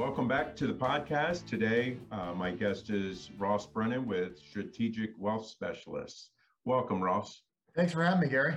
Welcome 0.00 0.28
back 0.28 0.56
to 0.56 0.66
the 0.66 0.72
podcast. 0.72 1.46
Today, 1.46 1.98
uh, 2.10 2.32
my 2.32 2.52
guest 2.52 2.88
is 2.88 3.30
Ross 3.36 3.66
Brannon 3.66 4.06
with 4.06 4.38
Strategic 4.38 5.10
Wealth 5.18 5.46
Specialists. 5.46 6.30
Welcome, 6.64 7.02
Ross. 7.02 7.42
Thanks 7.76 7.92
for 7.92 8.02
having 8.02 8.20
me, 8.20 8.28
Gary. 8.30 8.54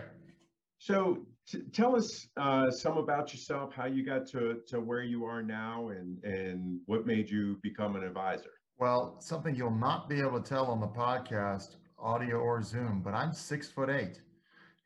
So, 0.80 1.28
t- 1.46 1.64
tell 1.74 1.98
us 1.98 2.28
uh, 2.38 2.72
some 2.72 2.96
about 2.96 3.34
yourself, 3.34 3.74
how 3.74 3.88
you 3.88 4.06
got 4.06 4.26
to, 4.28 4.62
to 4.70 4.80
where 4.80 5.04
you 5.04 5.26
are 5.26 5.44
now, 5.44 5.90
and, 5.90 6.24
and 6.24 6.80
what 6.86 7.06
made 7.06 7.30
you 7.30 7.60
become 7.62 7.98
an 7.98 8.06
advisor. 8.06 8.52
Well, 8.80 9.18
something 9.20 9.54
you'll 9.54 9.78
not 9.78 10.08
be 10.08 10.20
able 10.20 10.42
to 10.42 10.50
tell 10.50 10.68
on 10.68 10.80
the 10.80 10.88
podcast, 10.88 11.76
audio 12.00 12.38
or 12.38 12.64
Zoom, 12.64 13.02
but 13.04 13.14
I'm 13.14 13.34
six 13.34 13.70
foot 13.70 13.90
eight. 13.90 14.22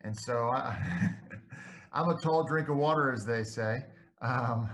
And 0.02 0.18
so 0.26 0.34
I, 0.34 0.76
I'm 1.94 2.10
a 2.10 2.20
tall 2.24 2.48
drink 2.50 2.68
of 2.70 2.78
water, 2.78 3.14
as 3.14 3.26
they 3.26 3.44
say. 3.44 3.76
Um, 4.24 4.72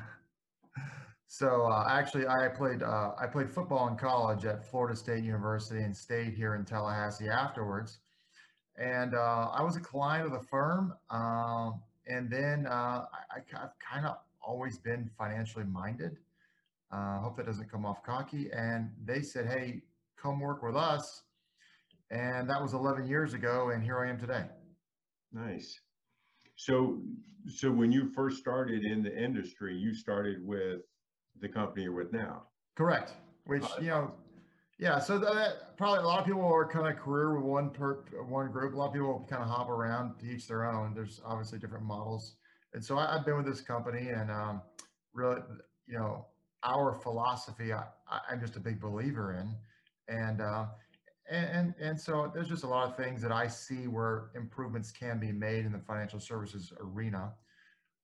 so 1.34 1.64
uh, 1.64 1.88
actually, 1.90 2.28
I 2.28 2.48
played 2.48 2.84
uh, 2.84 3.14
I 3.20 3.26
played 3.26 3.50
football 3.50 3.88
in 3.88 3.96
college 3.96 4.46
at 4.46 4.64
Florida 4.64 4.96
State 4.96 5.24
University 5.24 5.82
and 5.82 5.98
stayed 5.98 6.36
here 6.36 6.54
in 6.54 6.64
Tallahassee 6.64 7.28
afterwards. 7.28 7.98
And 8.78 9.16
uh, 9.16 9.50
I 9.52 9.64
was 9.64 9.76
a 9.76 9.80
client 9.80 10.28
of 10.28 10.32
the 10.32 10.48
firm, 10.48 10.94
um, 11.10 11.82
and 12.06 12.30
then 12.30 12.68
uh, 12.68 13.06
I, 13.10 13.40
have 13.52 13.72
kind 13.80 14.06
of 14.06 14.18
always 14.44 14.78
been 14.78 15.10
financially 15.18 15.66
minded. 15.66 16.18
I 16.92 17.16
uh, 17.16 17.22
hope 17.22 17.38
that 17.38 17.48
doesn't 17.48 17.68
come 17.72 17.84
off 17.84 18.04
cocky. 18.04 18.52
And 18.56 18.92
they 19.04 19.24
said, 19.24 19.48
"Hey, 19.48 19.82
come 20.22 20.40
work 20.40 20.62
with 20.62 20.76
us," 20.76 21.24
and 22.12 22.48
that 22.48 22.62
was 22.62 22.74
11 22.74 23.08
years 23.08 23.34
ago, 23.34 23.72
and 23.74 23.84
here 23.84 24.06
I 24.06 24.08
am 24.08 24.20
today. 24.20 24.46
Nice. 25.32 25.80
So, 26.58 27.02
so 27.48 27.72
when 27.72 27.92
you 27.92 28.12
first 28.14 28.38
started 28.38 28.84
in 28.84 29.02
the 29.02 29.18
industry, 29.18 29.76
you 29.76 29.96
started 29.96 30.38
with 30.46 30.82
the 31.40 31.50
company 31.50 31.84
you're 31.84 31.94
with 31.94 32.12
now. 32.12 32.44
Correct. 32.76 33.14
Which 33.46 33.66
you 33.80 33.88
know, 33.88 34.12
yeah. 34.80 35.00
So 35.00 35.18
that 35.20 35.78
probably 35.78 36.00
a 36.00 36.08
lot 36.08 36.20
of 36.20 36.26
people 36.26 36.44
are 36.44 36.68
kind 36.68 36.88
of 36.88 37.02
career 37.02 37.36
with 37.36 37.44
one 37.44 37.70
per 37.70 38.04
one 38.28 38.52
group. 38.52 38.74
A 38.74 38.78
lot 38.78 38.88
of 38.88 38.94
people 38.94 39.28
kind 39.30 39.44
of 39.44 39.50
hop 39.50 39.70
around 39.70 40.20
to 40.20 40.26
each 40.26 40.48
their 40.48 40.66
own. 40.66 40.94
There's 40.96 41.22
obviously 41.26 41.60
different 41.60 41.86
models, 41.86 42.36
and 42.74 42.84
so 42.84 42.98
I, 42.98 43.14
have 43.14 43.26
been 43.26 43.38
with 43.38 43.46
this 43.46 43.62
company, 43.62 44.10
and 44.10 44.32
um, 44.32 44.62
really, 45.14 45.42
you 45.88 45.98
know, 45.98 46.26
our 46.64 46.94
philosophy 46.94 47.74
I, 47.74 47.84
am 48.32 48.40
just 48.40 48.56
a 48.56 48.60
big 48.60 48.80
believer 48.80 49.34
in, 49.34 49.56
and. 50.16 50.42
Uh, 50.42 50.66
and, 51.32 51.50
and 51.50 51.74
and 51.80 52.00
so 52.02 52.30
there's 52.34 52.50
just 52.50 52.66
a 52.66 52.68
lot 52.68 52.86
of 52.86 52.98
things 52.98 53.22
that 53.22 53.32
I 53.32 53.48
see 53.48 53.88
where 53.88 54.26
improvements 54.36 54.92
can 54.92 55.22
be 55.22 55.32
made 55.32 55.66
in 55.66 55.72
the 55.72 55.80
financial 55.80 56.20
services 56.20 56.74
arena 56.82 57.32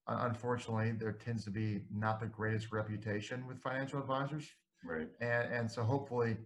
unfortunately, 0.09 0.91
there 0.91 1.11
tends 1.11 1.43
to 1.45 1.51
be 1.51 1.81
not 1.93 2.19
the 2.19 2.25
greatest 2.25 2.71
reputation 2.71 3.45
with 3.47 3.61
financial 3.61 3.99
advisors. 3.99 4.47
Right. 4.83 5.07
And, 5.21 5.53
and 5.53 5.71
so 5.71 5.83
hopefully 5.83 6.37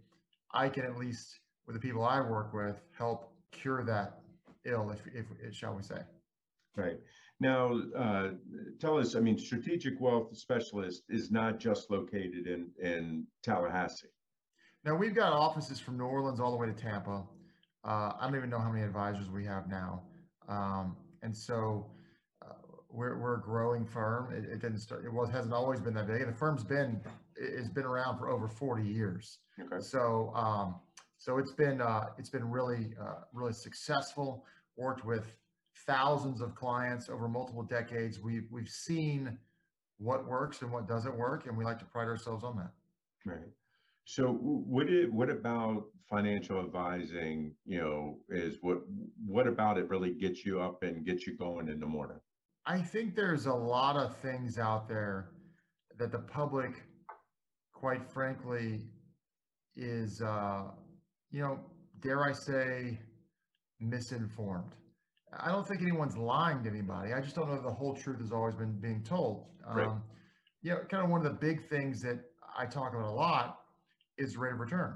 I 0.54 0.70
can 0.70 0.86
at 0.86 0.98
least, 0.98 1.40
with 1.66 1.76
the 1.76 1.80
people 1.80 2.04
I 2.04 2.20
work 2.22 2.54
with, 2.54 2.82
help 2.98 3.32
cure 3.52 3.84
that 3.84 4.20
ill, 4.66 4.90
if, 4.92 5.02
if, 5.14 5.26
if 5.42 5.54
shall 5.56 5.76
we 5.76 5.84
say. 5.84 6.00
Right. 6.76 7.00
Now, 7.40 7.82
uh, 7.96 8.30
tell 8.80 8.98
us, 8.98 9.16
I 9.16 9.20
mean, 9.20 9.38
Strategic 9.38 10.00
Wealth 10.00 10.36
Specialist 10.36 11.04
is 11.10 11.32
not 11.32 11.60
just 11.60 11.92
located 11.92 12.48
in, 12.48 12.70
in 12.82 13.28
Tallahassee. 13.44 14.08
Now, 14.86 14.96
we've 14.96 15.16
got 15.16 15.34
offices 15.34 15.80
from 15.80 15.98
New 15.98 16.06
Orleans 16.06 16.40
all 16.40 16.52
the 16.52 16.58
way 16.58 16.68
to 16.68 16.74
Tampa. 16.74 17.24
Uh, 17.86 18.14
I 18.20 18.20
don't 18.24 18.36
even 18.36 18.50
know 18.50 18.60
how 18.60 18.72
many 18.72 18.84
advisors 18.84 19.30
we 19.30 19.46
have 19.46 19.68
now. 19.68 20.04
Um, 20.48 20.96
and 21.22 21.36
so 21.36 21.86
we're, 22.94 23.18
we're 23.18 23.36
a 23.36 23.42
growing 23.42 23.86
firm. 23.86 24.32
It, 24.32 24.46
it 24.46 24.62
didn't 24.62 24.80
start, 24.80 25.04
it 25.04 25.12
was, 25.12 25.30
hasn't 25.32 25.54
always 25.54 25.82
been 25.82 25.96
that 25.96 26.08
big. 26.08 26.22
And 26.22 26.32
the 26.32 26.38
firm's 26.38 26.64
been, 26.64 27.02
it's 27.36 27.70
been 27.70 27.86
around 27.86 28.20
for 28.20 28.30
over 28.30 28.48
40 28.48 28.88
years. 28.88 29.40
Okay. 29.60 29.78
So, 29.80 30.32
um, 30.36 30.76
so 31.18 31.40
it's 31.40 31.54
been, 31.54 31.82
uh, 31.82 32.06
it's 32.18 32.30
been 32.30 32.48
really, 32.50 32.94
uh, 33.02 33.22
really 33.34 33.54
successful, 33.54 34.46
worked 34.78 35.04
with 35.04 35.26
thousands 35.88 36.42
of 36.42 36.54
clients 36.54 37.10
over 37.10 37.28
multiple 37.28 37.64
decades. 37.64 38.20
We've, 38.22 38.48
we've 38.52 38.70
seen 38.70 39.38
what 39.98 40.28
works 40.28 40.62
and 40.62 40.72
what 40.72 40.88
doesn't 40.88 41.18
work. 41.18 41.48
And 41.48 41.58
we 41.58 41.66
like 41.66 41.80
to 41.80 41.86
pride 41.86 42.08
ourselves 42.08 42.44
on 42.44 42.56
that. 42.58 42.72
Right. 43.26 43.50
So 44.06 44.28
what 44.28 44.90
it, 44.90 45.12
what 45.12 45.30
about 45.30 45.86
financial 46.10 46.60
advising, 46.60 47.56
you 47.66 47.80
know, 47.80 48.20
is 48.30 48.58
what, 48.62 48.80
what 49.26 49.48
about 49.48 49.78
it 49.78 49.90
really 49.90 50.12
gets 50.12 50.46
you 50.46 50.62
up 50.62 50.84
and 50.84 51.06
gets 51.06 51.26
you 51.26 51.36
going 51.38 51.70
in 51.70 51.80
the 51.80 51.86
morning? 51.88 52.20
I 52.66 52.82
think 52.82 53.16
there's 53.16 53.46
a 53.46 53.54
lot 53.54 53.98
of 53.98 54.16
things 54.18 54.58
out 54.58 54.88
there 54.88 55.32
that 56.00 56.12
the 56.12 56.20
public, 56.20 56.72
quite 57.74 58.10
frankly, 58.14 58.82
is, 59.76 60.22
uh, 60.22 60.64
you 61.32 61.42
know, 61.42 61.60
dare 62.02 62.24
I 62.24 62.32
say, 62.32 63.00
misinformed. 63.80 64.76
I 65.38 65.52
don't 65.52 65.68
think 65.68 65.82
anyone's 65.82 66.16
lying 66.16 66.64
to 66.64 66.70
anybody. 66.70 67.12
I 67.14 67.20
just 67.20 67.36
don't 67.36 67.50
know 67.50 67.56
if 67.56 67.64
the 67.64 67.72
whole 67.74 67.96
truth 67.96 68.20
has 68.20 68.32
always 68.32 68.56
been 68.56 68.80
being 68.80 69.04
told. 69.04 69.48
Right. 69.68 69.88
Um, 69.88 70.04
you 70.62 70.72
know, 70.72 70.80
kind 70.90 71.04
of 71.04 71.10
one 71.10 71.26
of 71.26 71.32
the 71.32 71.38
big 71.40 71.68
things 71.68 72.02
that 72.02 72.20
I 72.58 72.66
talk 72.66 72.94
about 72.94 73.10
a 73.10 73.12
lot 73.12 73.60
is 74.18 74.38
rate 74.38 74.54
of 74.54 74.60
return. 74.60 74.96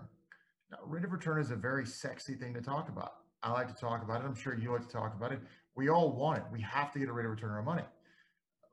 Now, 0.71 0.77
rate 0.85 1.03
of 1.03 1.11
return 1.11 1.41
is 1.41 1.51
a 1.51 1.55
very 1.55 1.85
sexy 1.85 2.35
thing 2.35 2.53
to 2.53 2.61
talk 2.61 2.87
about. 2.89 3.13
I 3.43 3.51
like 3.51 3.67
to 3.67 3.73
talk 3.73 4.03
about 4.03 4.21
it. 4.21 4.25
I'm 4.25 4.35
sure 4.35 4.57
you 4.57 4.71
like 4.71 4.87
to 4.87 4.93
talk 4.93 5.15
about 5.15 5.31
it. 5.31 5.39
We 5.77 5.89
all 5.89 6.11
want 6.11 6.39
it. 6.39 6.43
We 6.51 6.59
have 6.61 6.91
to 6.93 6.99
get 6.99 7.07
a 7.07 7.13
rate 7.13 7.25
of 7.25 7.31
return 7.31 7.51
on 7.51 7.57
our 7.57 7.63
money. 7.63 7.83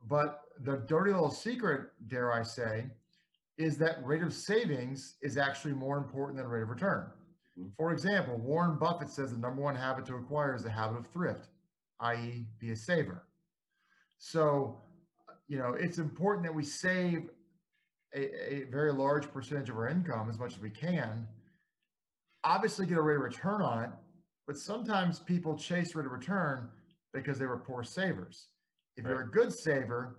But 0.09 0.41
the 0.65 0.79
dirty 0.89 1.13
little 1.13 1.31
secret, 1.31 1.91
dare 2.09 2.33
I 2.33 2.43
say, 2.43 2.87
is 3.59 3.77
that 3.79 4.05
rate 4.05 4.23
of 4.23 4.33
savings 4.33 5.17
is 5.23 5.37
actually 5.37 5.75
more 5.75 5.99
important 5.99 6.39
than 6.39 6.49
rate 6.49 6.63
of 6.63 6.71
return. 6.71 7.07
Mm-hmm. 7.59 7.69
For 7.77 7.93
example, 7.93 8.39
Warren 8.39 8.79
Buffett 8.79 9.11
says 9.11 9.31
the 9.31 9.39
number 9.39 9.63
one 9.63 9.77
habit 9.77 10.07
to 10.07 10.17
acquire 10.17 10.55
is 10.55 10.63
the 10.63 10.71
habit 10.71 10.99
of 10.99 11.07
thrift, 11.07 11.49
i.e., 12.01 12.47
be 12.59 12.73
a 12.73 12.77
saver. 12.77 13.23
So, 14.19 14.81
you 15.47 15.59
know, 15.59 15.75
it's 15.79 15.99
important 15.99 16.47
that 16.47 16.55
we 16.55 16.65
save 16.65 17.29
a, 18.15 18.55
a, 18.55 18.65
very 18.71 18.93
large 18.93 19.31
percentage 19.31 19.69
of 19.69 19.77
our 19.77 19.89
income 19.89 20.31
as 20.31 20.39
much 20.39 20.55
as 20.55 20.61
we 20.61 20.71
can. 20.71 21.29
Obviously, 22.45 22.87
get 22.87 22.97
a 22.97 23.03
rate 23.03 23.17
of 23.17 23.23
return 23.23 23.61
on 23.61 23.85
it, 23.85 23.91
but 24.47 24.57
sometimes 24.57 25.19
people 25.19 25.57
chase 25.57 25.95
rate 25.95 26.07
of 26.07 26.13
return 26.13 26.71
because 27.15 27.39
they 27.39 27.47
were 27.47 27.59
poor 27.59 27.83
savers. 27.83 28.49
If 28.97 29.05
right. 29.05 29.13
you're 29.13 29.23
a 29.23 29.31
good 29.31 29.53
saver, 29.53 30.19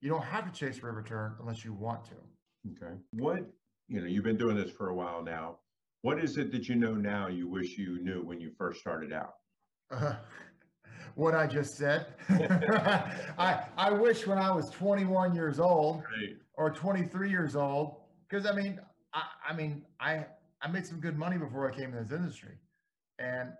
you 0.00 0.08
don't 0.08 0.24
have 0.24 0.50
to 0.50 0.52
chase 0.52 0.78
for 0.78 0.90
return 0.92 1.34
unless 1.40 1.64
you 1.64 1.72
want 1.72 2.04
to. 2.06 2.14
Okay. 2.70 2.94
What, 3.12 3.40
you 3.88 4.00
know, 4.00 4.06
you've 4.06 4.24
been 4.24 4.38
doing 4.38 4.56
this 4.56 4.70
for 4.70 4.88
a 4.88 4.94
while 4.94 5.22
now. 5.22 5.58
What 6.02 6.18
is 6.18 6.38
it 6.38 6.50
that 6.52 6.68
you 6.68 6.76
know 6.76 6.94
now 6.94 7.28
you 7.28 7.48
wish 7.48 7.78
you 7.78 8.02
knew 8.02 8.22
when 8.22 8.40
you 8.40 8.50
first 8.56 8.80
started 8.80 9.12
out? 9.12 9.34
Uh, 9.90 10.14
what 11.14 11.34
I 11.34 11.46
just 11.46 11.76
said. 11.76 12.06
I 12.28 13.64
I 13.76 13.90
wish 13.90 14.26
when 14.26 14.38
I 14.38 14.50
was 14.50 14.70
21 14.70 15.34
years 15.34 15.60
old 15.60 15.98
right. 15.98 16.34
or 16.54 16.70
23 16.70 17.30
years 17.30 17.54
old, 17.54 17.96
because 18.28 18.46
I 18.46 18.52
mean, 18.52 18.80
I, 19.14 19.22
I 19.48 19.52
mean, 19.54 19.84
I 20.00 20.26
I 20.60 20.68
made 20.68 20.86
some 20.86 20.98
good 20.98 21.16
money 21.16 21.38
before 21.38 21.70
I 21.70 21.74
came 21.74 21.94
in 21.94 22.02
this 22.02 22.12
industry, 22.12 22.58
and 23.20 23.50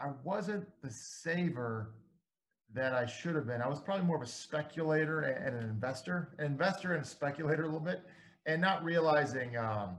I 0.00 0.10
wasn't 0.24 0.66
the 0.82 0.90
saver 0.90 1.94
that 2.74 2.94
I 2.94 3.06
should 3.06 3.34
have 3.34 3.46
been. 3.46 3.62
I 3.62 3.68
was 3.68 3.80
probably 3.80 4.04
more 4.04 4.16
of 4.16 4.22
a 4.22 4.26
speculator 4.26 5.20
and 5.22 5.56
an 5.56 5.64
investor, 5.64 6.34
an 6.38 6.46
investor 6.46 6.94
and 6.94 7.04
a 7.04 7.06
speculator 7.06 7.62
a 7.62 7.66
little 7.66 7.80
bit, 7.80 8.02
and 8.46 8.60
not 8.60 8.84
realizing 8.84 9.56
um, 9.56 9.96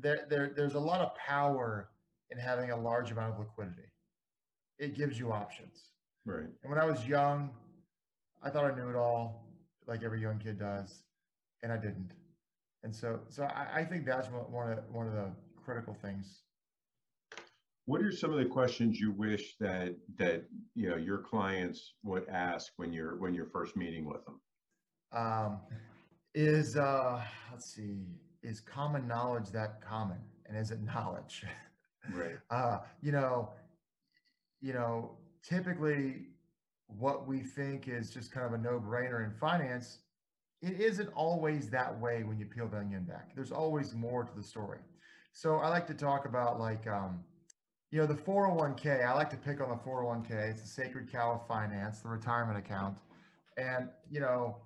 there, 0.00 0.26
there 0.28 0.52
there's 0.54 0.74
a 0.74 0.80
lot 0.80 1.00
of 1.00 1.14
power 1.16 1.90
in 2.30 2.38
having 2.38 2.70
a 2.70 2.76
large 2.76 3.10
amount 3.10 3.34
of 3.34 3.38
liquidity. 3.38 3.90
It 4.78 4.94
gives 4.94 5.18
you 5.18 5.32
options. 5.32 5.90
Right. 6.24 6.48
And 6.62 6.70
when 6.70 6.78
I 6.78 6.84
was 6.84 7.06
young, 7.06 7.50
I 8.42 8.50
thought 8.50 8.64
I 8.64 8.74
knew 8.74 8.88
it 8.88 8.96
all, 8.96 9.46
like 9.86 10.02
every 10.02 10.20
young 10.20 10.38
kid 10.38 10.58
does, 10.58 11.02
and 11.62 11.72
I 11.72 11.76
didn't. 11.76 12.12
And 12.82 12.94
so, 12.94 13.20
so 13.28 13.44
I, 13.44 13.80
I 13.80 13.84
think 13.84 14.04
that's 14.06 14.28
one 14.28 14.72
of 14.72 14.78
one 14.90 15.06
of 15.06 15.12
the 15.12 15.30
critical 15.64 15.94
things. 15.94 16.42
What 17.86 18.02
are 18.02 18.12
some 18.12 18.32
of 18.32 18.38
the 18.38 18.44
questions 18.44 19.00
you 19.00 19.12
wish 19.12 19.56
that 19.60 19.94
that 20.18 20.44
you 20.74 20.90
know 20.90 20.96
your 20.96 21.18
clients 21.18 21.94
would 22.02 22.28
ask 22.28 22.72
when 22.76 22.92
you're 22.92 23.16
when 23.16 23.32
you're 23.32 23.46
first 23.46 23.76
meeting 23.76 24.04
with 24.04 24.24
them? 24.24 24.40
Um, 25.12 25.60
is 26.34 26.76
uh, 26.76 27.22
let's 27.50 27.72
see, 27.74 28.04
is 28.42 28.60
common 28.60 29.06
knowledge 29.06 29.50
that 29.50 29.80
common, 29.80 30.18
and 30.46 30.58
is 30.58 30.70
it 30.70 30.82
knowledge? 30.82 31.44
Right. 32.12 32.36
uh, 32.50 32.78
you 33.00 33.12
know, 33.12 33.50
you 34.60 34.72
know, 34.72 35.12
typically 35.42 36.26
what 36.88 37.26
we 37.26 37.40
think 37.40 37.88
is 37.88 38.10
just 38.10 38.32
kind 38.32 38.46
of 38.46 38.52
a 38.52 38.58
no-brainer 38.58 39.24
in 39.24 39.32
finance, 39.32 39.98
it 40.62 40.80
isn't 40.80 41.08
always 41.14 41.68
that 41.70 41.98
way 42.00 42.22
when 42.22 42.38
you 42.38 42.46
peel 42.46 42.68
the 42.68 42.78
onion 42.78 43.04
back. 43.04 43.34
There's 43.34 43.52
always 43.52 43.94
more 43.94 44.24
to 44.24 44.32
the 44.36 44.42
story. 44.42 44.78
So 45.32 45.56
I 45.56 45.68
like 45.68 45.86
to 45.88 45.94
talk 45.94 46.26
about 46.26 46.60
like, 46.60 46.86
um, 46.86 47.24
you 47.96 48.02
know, 48.02 48.06
the 48.06 48.14
401k. 48.14 49.06
I 49.06 49.14
like 49.14 49.30
to 49.30 49.38
pick 49.38 49.62
on 49.62 49.70
the 49.70 49.76
401k. 49.76 50.50
It's 50.50 50.60
the 50.60 50.68
sacred 50.68 51.10
cow 51.10 51.32
of 51.32 51.46
finance, 51.48 52.00
the 52.00 52.10
retirement 52.10 52.58
account, 52.58 52.98
and 53.56 53.88
you 54.10 54.20
know, 54.20 54.58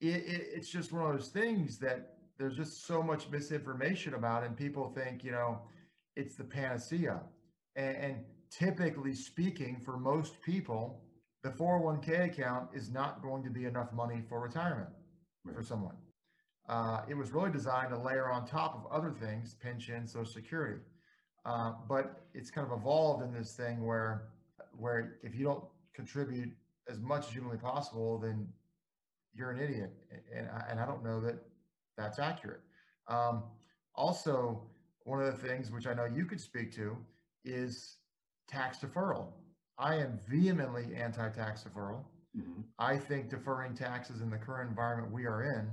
it, 0.00 0.24
it, 0.26 0.48
it's 0.52 0.68
just 0.68 0.90
one 0.90 1.08
of 1.08 1.16
those 1.16 1.28
things 1.28 1.78
that 1.78 2.16
there's 2.40 2.56
just 2.56 2.88
so 2.88 3.04
much 3.04 3.30
misinformation 3.30 4.14
about, 4.14 4.42
and 4.42 4.56
people 4.56 4.88
think, 4.88 5.22
you 5.22 5.30
know, 5.30 5.60
it's 6.16 6.34
the 6.34 6.42
panacea. 6.42 7.20
And, 7.76 7.96
and 7.96 8.16
typically 8.50 9.14
speaking, 9.14 9.78
for 9.78 9.96
most 9.96 10.42
people, 10.42 11.04
the 11.44 11.50
401k 11.50 12.24
account 12.24 12.70
is 12.74 12.90
not 12.90 13.22
going 13.22 13.44
to 13.44 13.50
be 13.50 13.66
enough 13.66 13.92
money 13.92 14.24
for 14.28 14.40
retirement 14.40 14.90
right. 15.44 15.54
for 15.54 15.62
someone. 15.62 15.94
Uh, 16.68 17.02
it 17.08 17.16
was 17.16 17.30
really 17.30 17.52
designed 17.52 17.90
to 17.90 17.98
layer 17.98 18.28
on 18.28 18.44
top 18.44 18.74
of 18.74 18.90
other 18.90 19.12
things, 19.12 19.54
pension, 19.62 20.04
social 20.08 20.32
security. 20.32 20.80
Uh, 21.44 21.72
but 21.88 22.24
it's 22.34 22.50
kind 22.50 22.66
of 22.66 22.78
evolved 22.78 23.22
in 23.22 23.32
this 23.32 23.52
thing 23.52 23.84
where, 23.84 24.28
where 24.78 25.18
if 25.22 25.34
you 25.34 25.44
don't 25.44 25.64
contribute 25.94 26.50
as 26.88 27.00
much 27.00 27.26
as 27.26 27.32
humanly 27.32 27.56
possible, 27.56 28.18
then 28.18 28.46
you're 29.34 29.50
an 29.50 29.60
idiot. 29.60 29.92
And, 30.34 30.48
and 30.68 30.80
I 30.80 30.86
don't 30.86 31.02
know 31.02 31.20
that 31.20 31.36
that's 31.96 32.18
accurate. 32.18 32.60
Um, 33.08 33.44
also, 33.94 34.62
one 35.04 35.20
of 35.20 35.26
the 35.26 35.48
things 35.48 35.70
which 35.70 35.86
I 35.86 35.94
know 35.94 36.04
you 36.04 36.24
could 36.24 36.40
speak 36.40 36.74
to 36.76 36.96
is 37.44 37.96
tax 38.48 38.78
deferral. 38.78 39.28
I 39.78 39.96
am 39.96 40.18
vehemently 40.28 40.94
anti-tax 40.94 41.64
deferral. 41.64 42.04
Mm-hmm. 42.36 42.60
I 42.78 42.96
think 42.96 43.30
deferring 43.30 43.74
taxes 43.74 44.20
in 44.20 44.30
the 44.30 44.36
current 44.36 44.68
environment 44.68 45.12
we 45.12 45.26
are 45.26 45.42
in 45.42 45.70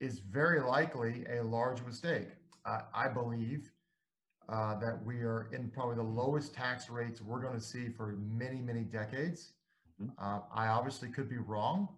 is 0.00 0.18
very 0.18 0.60
likely 0.60 1.24
a 1.30 1.42
large 1.42 1.82
mistake. 1.82 2.28
Uh, 2.66 2.80
I 2.94 3.08
believe 3.08 3.70
uh, 4.48 4.78
that 4.78 5.04
we 5.04 5.16
are 5.20 5.48
in 5.52 5.70
probably 5.70 5.96
the 5.96 6.02
lowest 6.02 6.54
tax 6.54 6.90
rates 6.90 7.20
we're 7.20 7.40
going 7.40 7.54
to 7.54 7.60
see 7.60 7.88
for 7.88 8.16
many, 8.18 8.60
many 8.60 8.82
decades. 8.82 9.52
Mm-hmm. 10.00 10.10
Uh, 10.18 10.40
I 10.54 10.68
obviously 10.68 11.08
could 11.08 11.28
be 11.28 11.38
wrong, 11.38 11.88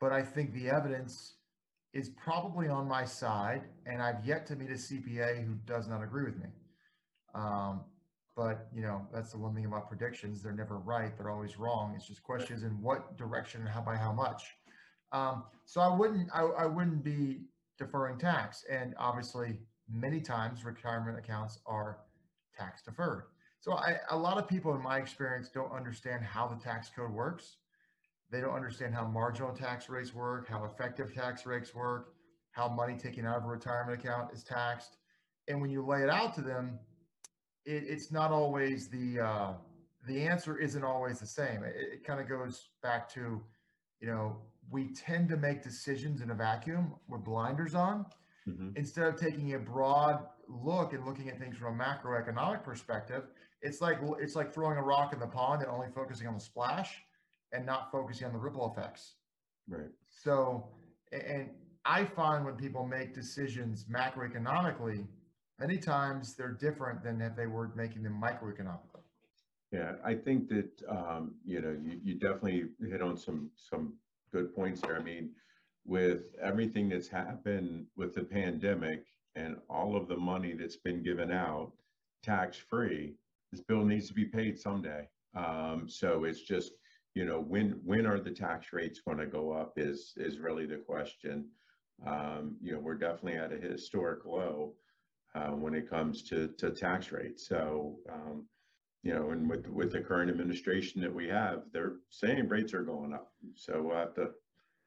but 0.00 0.12
I 0.12 0.22
think 0.22 0.52
the 0.54 0.70
evidence 0.70 1.34
is 1.92 2.08
probably 2.10 2.68
on 2.68 2.88
my 2.88 3.04
side, 3.04 3.64
and 3.84 4.02
I've 4.02 4.24
yet 4.24 4.46
to 4.46 4.56
meet 4.56 4.70
a 4.70 4.74
CPA 4.74 5.44
who 5.44 5.54
does 5.66 5.88
not 5.88 6.02
agree 6.02 6.24
with 6.24 6.38
me. 6.38 6.48
Um, 7.34 7.82
but 8.34 8.68
you 8.74 8.82
know, 8.82 9.06
that's 9.12 9.32
the 9.32 9.38
one 9.38 9.54
thing 9.54 9.66
about 9.66 9.88
predictions. 9.88 10.42
They're 10.42 10.52
never 10.52 10.78
right. 10.78 11.16
They're 11.16 11.30
always 11.30 11.58
wrong. 11.58 11.92
It's 11.94 12.06
just 12.06 12.22
questions 12.22 12.62
in 12.62 12.80
what 12.80 13.18
direction 13.18 13.60
and 13.60 13.68
how 13.68 13.82
by 13.82 13.96
how 13.96 14.12
much. 14.12 14.44
Um, 15.12 15.44
so 15.66 15.82
I 15.82 15.94
wouldn't, 15.94 16.30
I, 16.34 16.42
I 16.42 16.66
wouldn't 16.66 17.04
be 17.04 17.40
deferring 17.78 18.18
tax. 18.18 18.64
And 18.70 18.94
obviously 18.98 19.60
many 19.90 20.20
times 20.20 20.64
retirement 20.64 21.18
accounts 21.18 21.58
are 21.66 21.98
tax 22.56 22.82
deferred. 22.82 23.24
So 23.60 23.74
I, 23.74 23.96
a 24.10 24.16
lot 24.16 24.38
of 24.38 24.48
people 24.48 24.74
in 24.74 24.82
my 24.82 24.98
experience 24.98 25.48
don't 25.48 25.72
understand 25.72 26.24
how 26.24 26.48
the 26.48 26.56
tax 26.56 26.90
code 26.94 27.12
works. 27.12 27.56
They 28.30 28.40
don't 28.40 28.54
understand 28.54 28.94
how 28.94 29.06
marginal 29.06 29.52
tax 29.52 29.88
rates 29.88 30.14
work, 30.14 30.48
how 30.48 30.64
effective 30.64 31.14
tax 31.14 31.46
rates 31.46 31.74
work, 31.74 32.14
how 32.50 32.68
money 32.68 32.96
taken 32.96 33.26
out 33.26 33.36
of 33.36 33.44
a 33.44 33.48
retirement 33.48 34.00
account 34.00 34.32
is 34.32 34.42
taxed. 34.42 34.96
And 35.48 35.60
when 35.60 35.70
you 35.70 35.84
lay 35.84 36.02
it 36.02 36.10
out 36.10 36.34
to 36.34 36.40
them, 36.40 36.78
it, 37.64 37.84
it's 37.86 38.10
not 38.10 38.32
always 38.32 38.88
the 38.88 39.20
uh, 39.20 39.52
the 40.08 40.22
answer 40.22 40.58
isn't 40.58 40.82
always 40.82 41.20
the 41.20 41.26
same. 41.26 41.62
It, 41.62 41.74
it 41.76 42.04
kind 42.04 42.20
of 42.20 42.28
goes 42.28 42.70
back 42.82 43.08
to, 43.14 43.40
you 44.00 44.08
know, 44.08 44.38
we 44.70 44.88
tend 44.92 45.28
to 45.28 45.36
make 45.36 45.62
decisions 45.62 46.20
in 46.20 46.30
a 46.30 46.34
vacuum 46.34 46.94
with 47.08 47.22
blinders 47.22 47.74
on 47.74 48.06
mm-hmm. 48.48 48.70
instead 48.76 49.06
of 49.06 49.16
taking 49.16 49.54
a 49.54 49.58
broad 49.58 50.26
look 50.48 50.92
and 50.92 51.04
looking 51.04 51.28
at 51.28 51.38
things 51.38 51.56
from 51.56 51.80
a 51.80 51.84
macroeconomic 51.84 52.64
perspective. 52.64 53.24
It's 53.62 53.80
like 53.80 53.98
it's 54.20 54.34
like 54.34 54.52
throwing 54.52 54.76
a 54.76 54.82
rock 54.82 55.12
in 55.12 55.20
the 55.20 55.26
pond 55.26 55.62
and 55.62 55.70
only 55.70 55.88
focusing 55.94 56.26
on 56.26 56.34
the 56.34 56.40
splash 56.40 56.96
and 57.52 57.64
not 57.64 57.92
focusing 57.92 58.26
on 58.26 58.32
the 58.32 58.38
ripple 58.38 58.72
effects. 58.74 59.14
Right. 59.68 59.90
So, 60.08 60.68
and 61.12 61.50
I 61.84 62.04
find 62.04 62.44
when 62.44 62.54
people 62.56 62.86
make 62.86 63.14
decisions 63.14 63.84
macroeconomically, 63.84 65.06
many 65.60 65.78
times 65.78 66.34
they're 66.34 66.52
different 66.52 67.04
than 67.04 67.20
if 67.20 67.36
they 67.36 67.46
were 67.46 67.70
making 67.76 68.02
them 68.02 68.20
microeconomically. 68.20 69.02
Yeah, 69.70 69.92
I 70.04 70.14
think 70.14 70.48
that 70.48 70.70
um, 70.88 71.34
you 71.44 71.60
know 71.60 71.76
you, 71.82 72.00
you 72.02 72.14
definitely 72.14 72.64
hit 72.80 73.00
on 73.00 73.16
some 73.16 73.50
some 73.56 73.94
good 74.32 74.54
points 74.54 74.80
there. 74.80 74.96
I 74.96 75.02
mean, 75.02 75.30
with 75.84 76.34
everything 76.40 76.88
that's 76.88 77.08
happened 77.08 77.86
with 77.96 78.14
the 78.14 78.22
pandemic 78.22 79.04
and 79.34 79.56
all 79.68 79.96
of 79.96 80.08
the 80.08 80.16
money 80.16 80.52
that's 80.52 80.76
been 80.76 81.02
given 81.02 81.30
out 81.30 81.72
tax 82.22 82.56
free, 82.56 83.14
this 83.50 83.60
bill 83.60 83.84
needs 83.84 84.08
to 84.08 84.14
be 84.14 84.24
paid 84.24 84.58
someday. 84.58 85.08
Um, 85.34 85.86
so 85.88 86.24
it's 86.24 86.42
just 86.42 86.72
you 87.14 87.24
know 87.24 87.40
when 87.40 87.80
when 87.84 88.06
are 88.06 88.20
the 88.20 88.30
tax 88.30 88.72
rates 88.72 89.00
going 89.04 89.18
to 89.18 89.26
go 89.26 89.52
up 89.52 89.74
is 89.76 90.12
is 90.16 90.38
really 90.38 90.66
the 90.66 90.76
question. 90.76 91.46
Um, 92.06 92.56
you 92.60 92.72
know 92.72 92.80
we're 92.80 92.94
definitely 92.94 93.38
at 93.38 93.52
a 93.52 93.56
historic 93.56 94.24
low 94.24 94.74
uh, 95.34 95.50
when 95.50 95.74
it 95.74 95.88
comes 95.88 96.22
to, 96.24 96.48
to 96.58 96.70
tax 96.70 97.12
rates. 97.12 97.48
So, 97.48 97.96
um, 98.10 98.46
you 99.02 99.14
know, 99.14 99.30
and 99.30 99.48
with, 99.48 99.66
with 99.68 99.92
the 99.92 100.00
current 100.00 100.30
administration 100.30 101.00
that 101.00 101.12
we 101.12 101.28
have, 101.28 101.62
they're 101.72 101.94
saying 102.10 102.48
rates 102.48 102.74
are 102.74 102.82
going 102.82 103.12
up. 103.12 103.32
So 103.54 103.82
we'll 103.82 103.96
have 103.96 104.14
to 104.14 104.30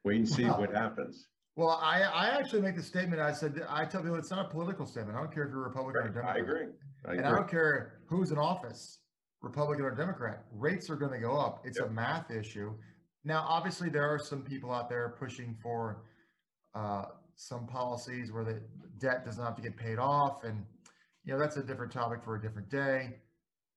wait 0.06 0.18
and 0.18 0.28
see 0.28 0.44
wow. 0.44 0.60
what 0.60 0.72
happens. 0.72 1.26
Well, 1.56 1.80
I, 1.82 2.02
I 2.02 2.26
actually 2.38 2.62
make 2.62 2.76
the 2.76 2.82
statement. 2.82 3.20
I 3.20 3.32
said, 3.32 3.60
I 3.68 3.84
tell 3.84 4.02
people 4.02 4.16
it's 4.16 4.30
not 4.30 4.46
a 4.46 4.48
political 4.48 4.86
statement. 4.86 5.16
I 5.18 5.20
don't 5.20 5.34
care 5.34 5.44
if 5.44 5.50
you're 5.50 5.64
Republican 5.64 6.02
right. 6.02 6.10
or 6.10 6.12
Democrat. 6.12 6.36
I 6.36 6.40
agree. 6.40 6.66
I 7.06 7.10
and 7.10 7.20
agree. 7.20 7.24
I 7.24 7.34
don't 7.34 7.50
care 7.50 8.00
who's 8.06 8.30
in 8.30 8.38
office, 8.38 9.00
Republican 9.42 9.84
or 9.84 9.94
Democrat. 9.94 10.44
Rates 10.52 10.88
are 10.90 10.96
going 10.96 11.12
to 11.12 11.18
go 11.18 11.36
up. 11.36 11.62
It's 11.64 11.78
yep. 11.78 11.88
a 11.88 11.90
math 11.90 12.30
issue. 12.30 12.72
Now, 13.24 13.44
obviously, 13.48 13.88
there 13.88 14.06
are 14.08 14.18
some 14.18 14.42
people 14.42 14.70
out 14.70 14.88
there 14.88 15.16
pushing 15.18 15.56
for 15.60 16.04
uh, 16.74 17.06
some 17.34 17.66
policies 17.66 18.30
where 18.30 18.44
the 18.44 18.60
debt 18.98 19.24
does 19.24 19.38
not 19.38 19.46
have 19.46 19.56
to 19.56 19.62
get 19.62 19.76
paid 19.76 19.98
off. 19.98 20.44
And, 20.44 20.64
you 21.24 21.32
know, 21.32 21.38
that's 21.38 21.56
a 21.56 21.62
different 21.62 21.90
topic 21.90 22.22
for 22.22 22.36
a 22.36 22.40
different 22.40 22.70
day. 22.70 23.16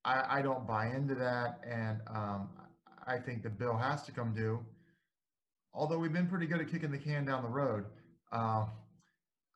I, 0.05 0.39
I 0.39 0.41
don't 0.41 0.67
buy 0.67 0.87
into 0.87 1.15
that. 1.15 1.61
And 1.67 2.01
um, 2.07 2.49
I 3.07 3.17
think 3.17 3.41
the 3.41 3.49
bill 3.49 3.77
has 3.77 4.03
to 4.03 4.11
come 4.11 4.33
due. 4.33 4.63
Although 5.73 5.99
we've 5.99 6.13
been 6.13 6.27
pretty 6.27 6.47
good 6.47 6.61
at 6.61 6.71
kicking 6.71 6.91
the 6.91 6.97
can 6.97 7.25
down 7.25 7.43
the 7.43 7.49
road. 7.49 7.85
Uh, 8.31 8.65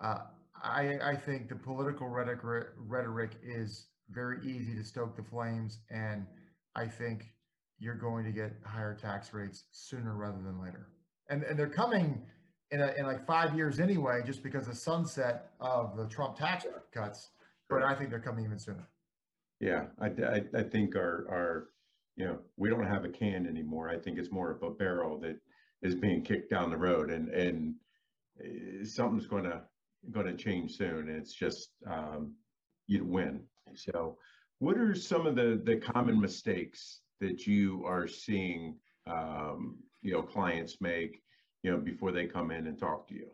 uh, 0.01 0.19
I, 0.63 0.93
I 1.03 1.15
think 1.15 1.49
the 1.49 1.55
political 1.55 2.07
rhetoric, 2.07 2.69
rhetoric 2.77 3.31
is 3.43 3.87
very 4.09 4.39
easy 4.45 4.75
to 4.75 4.83
stoke 4.83 5.15
the 5.15 5.23
flames. 5.23 5.79
And 5.89 6.25
I 6.75 6.87
think 6.87 7.25
you're 7.79 7.95
going 7.95 8.25
to 8.25 8.31
get 8.31 8.53
higher 8.65 8.95
tax 8.95 9.33
rates 9.33 9.65
sooner 9.71 10.15
rather 10.15 10.41
than 10.41 10.61
later. 10.61 10.87
And, 11.29 11.43
and 11.43 11.57
they're 11.57 11.67
coming 11.67 12.21
in, 12.71 12.81
a, 12.81 12.93
in 12.97 13.05
like 13.05 13.25
five 13.25 13.55
years 13.55 13.79
anyway, 13.79 14.21
just 14.25 14.43
because 14.43 14.67
the 14.67 14.75
sunset 14.75 15.51
of 15.59 15.97
the 15.97 16.07
Trump 16.07 16.37
tax 16.37 16.65
cuts. 16.93 17.29
But 17.69 17.83
I 17.83 17.95
think 17.95 18.09
they're 18.09 18.19
coming 18.19 18.45
even 18.45 18.59
sooner. 18.59 18.87
Yeah, 19.59 19.85
I, 19.99 20.07
I, 20.07 20.43
I 20.59 20.63
think 20.63 20.95
our, 20.95 21.25
our, 21.29 21.67
you 22.15 22.25
know, 22.25 22.39
we 22.57 22.69
don't 22.69 22.85
have 22.85 23.05
a 23.05 23.09
can 23.09 23.47
anymore. 23.47 23.89
I 23.89 23.97
think 23.97 24.19
it's 24.19 24.31
more 24.31 24.51
of 24.51 24.61
a 24.61 24.69
barrel 24.69 25.19
that 25.21 25.39
is 25.83 25.95
being 25.95 26.23
kicked 26.23 26.49
down 26.49 26.71
the 26.71 26.77
road, 26.77 27.11
and 27.11 27.29
and 27.29 27.75
eh, 28.43 28.83
something's 28.83 29.27
going 29.27 29.43
to 29.43 29.61
going 30.11 30.25
to 30.25 30.35
change 30.35 30.77
soon. 30.77 31.09
It's 31.09 31.33
just 31.33 31.69
um, 31.87 32.33
you 32.87 33.03
win. 33.05 33.43
So, 33.75 34.17
what 34.59 34.77
are 34.77 34.95
some 34.95 35.27
of 35.27 35.35
the 35.35 35.61
the 35.63 35.77
common 35.77 36.19
mistakes 36.19 37.01
that 37.19 37.45
you 37.45 37.83
are 37.85 38.07
seeing, 38.07 38.77
um, 39.07 39.77
you 40.01 40.13
know, 40.13 40.21
clients 40.21 40.81
make, 40.81 41.21
you 41.61 41.71
know, 41.71 41.77
before 41.77 42.11
they 42.11 42.25
come 42.25 42.51
in 42.51 42.67
and 42.67 42.77
talk 42.77 43.07
to 43.09 43.13
you? 43.13 43.27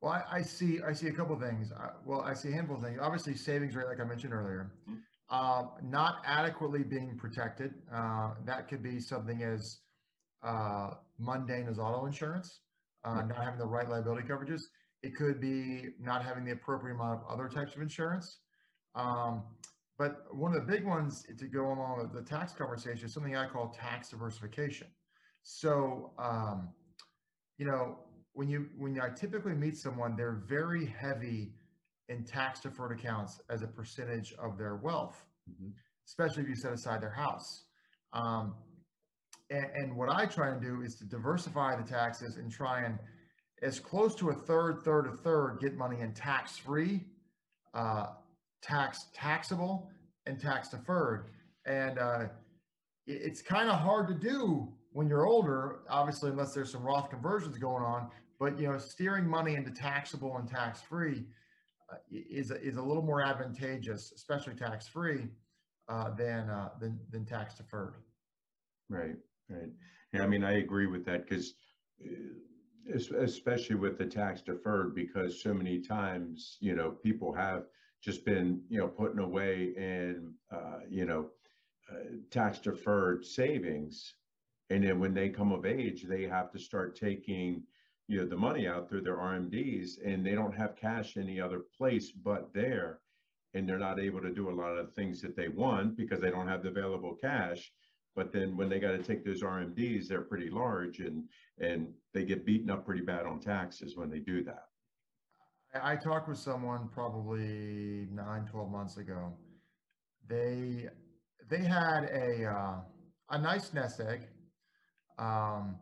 Well, 0.00 0.12
I, 0.12 0.38
I 0.38 0.42
see. 0.42 0.80
I 0.82 0.92
see 0.92 1.08
a 1.08 1.12
couple 1.12 1.34
of 1.34 1.40
things. 1.40 1.72
I, 1.72 1.90
well, 2.04 2.20
I 2.20 2.34
see 2.34 2.50
a 2.50 2.52
handful 2.52 2.76
of 2.76 2.82
things. 2.82 2.98
Obviously, 3.00 3.34
savings 3.34 3.74
rate, 3.74 3.86
like 3.86 4.00
I 4.00 4.04
mentioned 4.04 4.32
earlier, 4.32 4.72
Mhm. 4.88 4.98
uh, 5.30 5.64
not 5.82 6.22
adequately 6.24 6.82
being 6.82 7.16
protected. 7.16 7.74
Uh, 7.92 8.34
that 8.44 8.68
could 8.68 8.82
be 8.82 9.00
something 9.00 9.42
as 9.42 9.80
uh, 10.42 10.90
mundane 11.18 11.68
as 11.68 11.78
auto 11.78 12.06
insurance, 12.06 12.60
uh, 13.04 13.22
not 13.22 13.36
having 13.36 13.58
the 13.58 13.66
right 13.66 13.88
liability 13.88 14.26
coverages. 14.26 14.62
It 15.02 15.14
could 15.14 15.40
be 15.40 15.90
not 16.00 16.24
having 16.24 16.44
the 16.44 16.52
appropriate 16.52 16.94
amount 16.94 17.20
of 17.20 17.26
other 17.28 17.48
types 17.48 17.74
of 17.74 17.82
insurance. 17.82 18.38
Um, 18.94 19.44
but 19.98 20.34
one 20.34 20.54
of 20.54 20.66
the 20.66 20.72
big 20.72 20.84
ones 20.84 21.24
to 21.38 21.46
go 21.46 21.66
along 21.72 21.98
with 21.98 22.12
the 22.12 22.22
tax 22.28 22.52
conversation 22.52 23.06
is 23.06 23.14
something 23.14 23.36
I 23.36 23.48
call 23.48 23.68
tax 23.68 24.10
diversification. 24.10 24.88
So, 25.42 26.12
um, 26.18 26.74
you 27.58 27.66
know, 27.66 28.00
when 28.32 28.48
you 28.48 28.68
when 28.76 29.00
I 29.00 29.08
typically 29.08 29.54
meet 29.54 29.76
someone, 29.78 30.16
they're 30.16 30.42
very 30.46 30.84
heavy 30.84 31.54
in 32.08 32.24
tax 32.24 32.60
deferred 32.60 32.92
accounts 32.92 33.40
as 33.48 33.62
a 33.62 33.66
percentage 33.66 34.34
of 34.34 34.58
their 34.58 34.76
wealth, 34.76 35.24
Mhm. 35.48 35.72
especially 36.06 36.42
if 36.42 36.48
you 36.48 36.56
set 36.56 36.72
aside 36.72 37.00
their 37.00 37.10
house. 37.10 37.64
Um, 38.12 38.54
and, 39.50 39.96
what 39.96 40.08
I 40.08 40.26
try 40.26 40.50
and 40.50 40.60
do 40.60 40.82
is 40.82 40.96
to 40.96 41.04
diversify 41.04 41.76
the 41.76 41.82
taxes 41.88 42.36
and 42.36 42.50
try 42.50 42.82
and 42.82 42.98
as 43.62 43.80
close 43.80 44.14
to 44.16 44.30
a 44.30 44.34
third, 44.34 44.82
third, 44.84 45.06
a 45.06 45.12
third, 45.12 45.58
get 45.60 45.74
money 45.76 46.00
in 46.00 46.12
tax 46.12 46.58
free, 46.58 47.04
uh, 47.74 48.06
tax 48.62 49.06
taxable, 49.14 49.90
and 50.26 50.38
tax 50.38 50.68
deferred. 50.68 51.30
And 51.64 51.98
uh, 51.98 52.26
it- 53.06 53.22
it's 53.22 53.42
kind 53.42 53.70
of 53.70 53.78
hard 53.78 54.08
to 54.08 54.14
do 54.14 54.72
when 54.92 55.08
you're 55.08 55.26
older, 55.26 55.80
obviously, 55.88 56.30
unless 56.30 56.52
there's 56.52 56.72
some 56.72 56.82
Roth 56.82 57.08
conversions 57.10 57.56
going 57.58 57.84
on. 57.84 58.10
But 58.38 58.58
you 58.58 58.68
know, 58.68 58.76
steering 58.78 59.26
money 59.26 59.54
into 59.54 59.70
taxable 59.70 60.36
and 60.36 60.46
tax 60.48 60.82
free 60.82 61.24
uh, 61.90 61.96
is 62.10 62.50
is 62.50 62.76
a 62.76 62.82
little 62.82 63.02
more 63.02 63.22
advantageous, 63.22 64.12
especially 64.14 64.54
tax 64.54 64.86
free, 64.88 65.28
uh, 65.88 66.10
than 66.16 66.50
uh, 66.50 66.70
than 66.78 66.98
than 67.10 67.24
tax 67.24 67.54
deferred. 67.54 67.94
Right, 68.90 69.16
right. 69.48 69.70
Yeah, 70.12 70.22
I 70.22 70.26
mean, 70.26 70.44
I 70.44 70.58
agree 70.58 70.86
with 70.86 71.04
that 71.06 71.28
because 71.28 71.54
especially 72.94 73.76
with 73.76 73.98
the 73.98 74.06
tax 74.06 74.42
deferred, 74.42 74.94
because 74.94 75.42
so 75.42 75.52
many 75.52 75.80
times, 75.80 76.56
you 76.60 76.74
know, 76.74 76.90
people 76.90 77.32
have 77.32 77.64
just 78.02 78.24
been, 78.24 78.62
you 78.68 78.78
know, 78.78 78.88
putting 78.88 79.18
away 79.18 79.72
in, 79.76 80.34
uh, 80.50 80.80
you 80.88 81.04
know, 81.04 81.30
uh, 81.90 82.16
tax 82.30 82.58
deferred 82.58 83.24
savings. 83.24 84.14
And 84.70 84.84
then 84.84 85.00
when 85.00 85.14
they 85.14 85.28
come 85.28 85.52
of 85.52 85.64
age, 85.64 86.04
they 86.04 86.24
have 86.24 86.50
to 86.52 86.58
start 86.58 86.96
taking, 86.96 87.64
you 88.08 88.18
know, 88.18 88.26
the 88.26 88.36
money 88.36 88.66
out 88.66 88.88
through 88.88 89.02
their 89.02 89.16
RMDs 89.16 89.98
and 90.04 90.24
they 90.24 90.34
don't 90.34 90.56
have 90.56 90.76
cash 90.76 91.16
any 91.16 91.40
other 91.40 91.60
place 91.76 92.12
but 92.12 92.52
there. 92.52 93.00
And 93.54 93.68
they're 93.68 93.78
not 93.78 94.00
able 94.00 94.20
to 94.20 94.32
do 94.32 94.50
a 94.50 94.58
lot 94.58 94.76
of 94.76 94.92
things 94.92 95.20
that 95.22 95.34
they 95.36 95.48
want 95.48 95.96
because 95.96 96.20
they 96.20 96.30
don't 96.30 96.48
have 96.48 96.62
the 96.62 96.68
available 96.68 97.16
cash. 97.16 97.72
But 98.16 98.32
then 98.32 98.56
when 98.56 98.70
they 98.70 98.80
got 98.80 98.92
to 98.92 99.02
take 99.02 99.24
those 99.24 99.42
RMDs, 99.42 100.08
they're 100.08 100.22
pretty 100.22 100.48
large 100.50 101.00
and 101.00 101.24
and 101.60 101.88
they 102.12 102.24
get 102.24 102.44
beaten 102.46 102.70
up 102.70 102.84
pretty 102.84 103.02
bad 103.02 103.26
on 103.26 103.40
taxes 103.40 103.96
when 103.96 104.10
they 104.10 104.18
do 104.18 104.42
that. 104.44 104.64
I, 105.74 105.92
I 105.92 105.96
talked 105.96 106.28
with 106.28 106.38
someone 106.38 106.88
probably 106.88 108.08
nine, 108.10 108.46
12 108.50 108.70
months 108.70 108.96
ago. 108.96 109.32
They 110.26 110.88
they 111.48 111.62
had 111.62 112.04
a 112.04 112.46
uh, 112.46 112.76
a 113.30 113.38
nice 113.38 113.72
nest 113.74 114.00
egg, 114.00 114.22
um, 115.18 115.76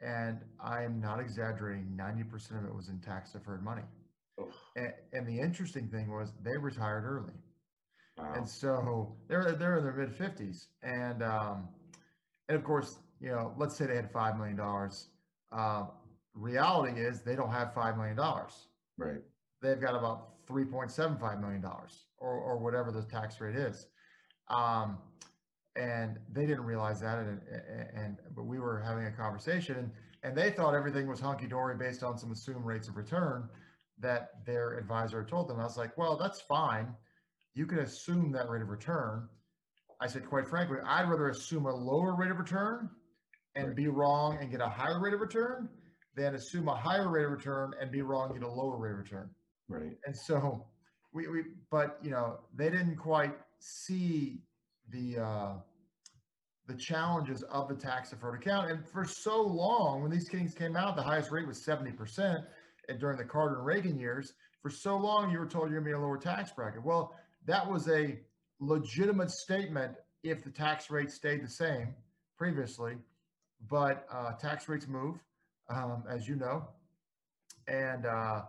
and 0.00 0.40
I 0.60 0.82
am 0.82 1.00
not 1.00 1.20
exaggerating. 1.20 1.96
Ninety 1.96 2.24
percent 2.24 2.60
of 2.60 2.66
it 2.66 2.74
was 2.74 2.88
in 2.88 2.98
tax 3.00 3.32
deferred 3.32 3.62
money. 3.62 3.82
Ugh. 4.40 4.48
And, 4.76 4.92
and 5.12 5.26
the 5.26 5.38
interesting 5.38 5.88
thing 5.88 6.10
was 6.10 6.32
they 6.42 6.56
retired 6.58 7.04
early, 7.04 7.34
Wow. 8.22 8.34
and 8.36 8.48
so 8.48 9.16
they're 9.28 9.52
they're 9.52 9.78
in 9.78 9.84
their 9.84 9.92
mid 9.92 10.14
fifties, 10.14 10.68
and 10.82 11.22
um, 11.22 11.68
and 12.48 12.56
of 12.56 12.64
course, 12.64 12.98
you 13.20 13.30
know, 13.30 13.54
let's 13.56 13.76
say 13.76 13.86
they 13.86 13.96
had 13.96 14.10
five 14.10 14.36
million 14.36 14.56
dollars. 14.56 15.08
Uh, 15.50 15.84
reality 16.34 17.00
is 17.00 17.20
they 17.22 17.36
don't 17.36 17.50
have 17.50 17.74
five 17.74 17.96
million 17.96 18.16
dollars 18.16 18.68
right. 18.96 19.20
they've 19.60 19.80
got 19.80 19.94
about 19.94 20.46
$3.75 20.46 21.40
million 21.40 21.64
or, 21.64 22.30
or 22.34 22.58
whatever 22.58 22.90
the 22.90 23.02
tax 23.02 23.40
rate 23.40 23.56
is. 23.56 23.86
Um, 24.48 24.98
and 25.76 26.18
they 26.32 26.46
didn't 26.46 26.64
realize 26.64 27.00
that. 27.00 27.18
And, 27.18 27.40
and, 27.50 27.88
and, 27.94 28.16
but 28.34 28.44
we 28.44 28.58
were 28.58 28.80
having 28.80 29.06
a 29.06 29.10
conversation 29.12 29.76
and, 29.76 29.90
and 30.22 30.36
they 30.36 30.50
thought 30.50 30.74
everything 30.74 31.06
was 31.06 31.20
hunky 31.20 31.46
dory 31.46 31.76
based 31.76 32.02
on 32.02 32.18
some 32.18 32.30
assumed 32.30 32.64
rates 32.64 32.88
of 32.88 32.96
return 32.96 33.48
that 33.98 34.44
their 34.44 34.74
advisor 34.74 35.24
told 35.24 35.48
them. 35.48 35.60
I 35.60 35.64
was 35.64 35.76
like, 35.76 35.96
well, 35.96 36.16
that's 36.16 36.40
fine. 36.40 36.94
You 37.54 37.66
can 37.66 37.80
assume 37.80 38.32
that 38.32 38.48
rate 38.48 38.62
of 38.62 38.68
return. 38.68 39.28
I 40.00 40.06
said, 40.06 40.26
quite 40.26 40.48
frankly, 40.48 40.78
I'd 40.84 41.08
rather 41.08 41.28
assume 41.28 41.66
a 41.66 41.74
lower 41.74 42.16
rate 42.16 42.30
of 42.30 42.38
return 42.38 42.90
and 43.54 43.68
Right. 43.68 43.76
be 43.76 43.88
wrong 43.88 44.38
and 44.40 44.50
get 44.50 44.60
a 44.60 44.68
higher 44.68 45.00
rate 45.00 45.14
of 45.14 45.20
return 45.20 45.68
than 46.14 46.34
assume 46.34 46.68
a 46.68 46.74
higher 46.74 47.08
rate 47.08 47.24
of 47.24 47.30
return 47.30 47.74
and 47.80 47.90
be 47.90 48.02
wrong 48.02 48.30
and 48.30 48.40
get 48.40 48.48
a 48.48 48.50
lower 48.52 48.76
rate 48.78 48.92
of 48.92 48.98
return. 48.98 49.30
Right. 49.68 49.96
And 50.06 50.16
so 50.16 50.66
we, 51.12 51.28
we 51.28 51.44
but 51.70 51.98
you 52.02 52.10
know, 52.10 52.40
they 52.54 52.70
didn't 52.70 52.96
quite 52.96 53.34
see 53.60 54.42
the 54.88 55.18
uh 55.18 55.54
the 56.68 56.74
challenges 56.74 57.42
of 57.44 57.68
the 57.68 57.74
tax 57.74 58.10
deferred 58.10 58.34
account. 58.40 58.70
And 58.70 58.86
for 58.88 59.04
so 59.04 59.42
long, 59.42 60.00
when 60.02 60.10
these 60.10 60.28
things 60.28 60.54
came 60.54 60.76
out, 60.76 60.94
the 60.96 61.02
highest 61.02 61.30
rate 61.32 61.46
was 61.46 61.58
70% 61.64 62.44
and 62.88 63.00
during 63.00 63.18
the 63.18 63.24
Carter 63.24 63.56
and 63.56 63.66
Reagan 63.66 63.98
years. 63.98 64.32
For 64.62 64.70
so 64.70 64.96
long, 64.96 65.30
you 65.30 65.38
were 65.38 65.46
told 65.46 65.70
you're 65.70 65.80
gonna 65.80 65.84
be 65.86 65.90
in 65.90 65.96
a 65.96 66.00
lower 66.00 66.18
tax 66.18 66.52
bracket. 66.52 66.84
Well, 66.84 67.14
that 67.46 67.68
was 67.68 67.88
a 67.88 68.18
legitimate 68.60 69.30
statement 69.30 69.92
if 70.22 70.44
the 70.44 70.50
tax 70.50 70.90
rate 70.90 71.10
stayed 71.10 71.42
the 71.42 71.48
same 71.48 71.94
previously, 72.38 72.94
but 73.68 74.06
uh, 74.12 74.32
tax 74.32 74.68
rates 74.68 74.86
move, 74.88 75.16
um, 75.68 76.04
as 76.08 76.28
you 76.28 76.36
know, 76.36 76.64
and 77.68 78.06
uh, 78.06 78.42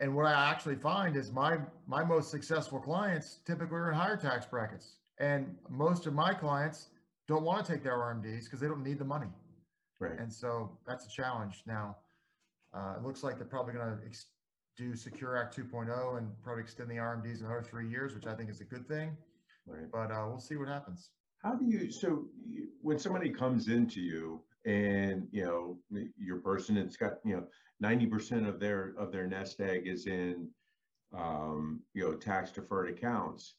and 0.00 0.14
what 0.14 0.26
I 0.26 0.50
actually 0.50 0.76
find 0.76 1.16
is 1.16 1.32
my 1.32 1.58
my 1.86 2.04
most 2.04 2.30
successful 2.30 2.78
clients 2.80 3.38
typically 3.44 3.76
are 3.78 3.90
in 3.90 3.96
higher 3.96 4.16
tax 4.16 4.46
brackets, 4.46 4.96
and 5.18 5.56
most 5.68 6.06
of 6.06 6.14
my 6.14 6.32
clients 6.34 6.88
don't 7.26 7.42
want 7.44 7.64
to 7.66 7.72
take 7.72 7.82
their 7.82 7.96
RMDs 7.96 8.44
because 8.44 8.60
they 8.60 8.68
don't 8.68 8.82
need 8.82 8.98
the 8.98 9.04
money, 9.04 9.28
Right. 10.00 10.18
and 10.18 10.32
so 10.32 10.70
that's 10.86 11.06
a 11.06 11.10
challenge. 11.10 11.62
Now, 11.66 11.96
uh, 12.74 12.94
it 12.96 13.02
looks 13.02 13.22
like 13.22 13.36
they're 13.36 13.46
probably 13.46 13.74
going 13.74 13.98
to 13.98 14.06
ex- 14.06 14.26
do 14.78 14.94
Secure 14.94 15.36
Act 15.36 15.56
2.0 15.56 16.18
and 16.18 16.30
probably 16.42 16.62
extend 16.62 16.88
the 16.88 16.94
RMDs 16.96 17.40
another 17.40 17.62
three 17.62 17.88
years, 17.88 18.14
which 18.14 18.26
I 18.26 18.34
think 18.34 18.48
is 18.48 18.60
a 18.60 18.64
good 18.64 18.86
thing. 18.86 19.16
Right. 19.66 19.90
But 19.92 20.12
uh, 20.12 20.24
we'll 20.28 20.38
see 20.38 20.56
what 20.56 20.68
happens. 20.68 21.10
How 21.42 21.54
do 21.54 21.66
you, 21.66 21.90
so 21.90 22.26
you- 22.48 22.68
when 22.80 22.98
somebody 22.98 23.30
comes 23.30 23.68
into 23.68 24.00
you 24.00 24.40
and, 24.64 25.26
you 25.32 25.44
know, 25.44 25.78
your 26.16 26.38
person 26.38 26.76
that's 26.76 26.96
got, 26.96 27.14
you 27.24 27.36
know, 27.36 27.46
ninety 27.80 28.06
percent 28.06 28.46
of 28.46 28.60
their, 28.60 28.94
of 28.96 29.12
their 29.12 29.26
nest 29.26 29.60
egg 29.60 29.86
is 29.86 30.06
in, 30.06 30.48
um, 31.16 31.80
you 31.92 32.04
know, 32.04 32.14
tax 32.14 32.52
deferred 32.52 32.88
accounts. 32.88 33.56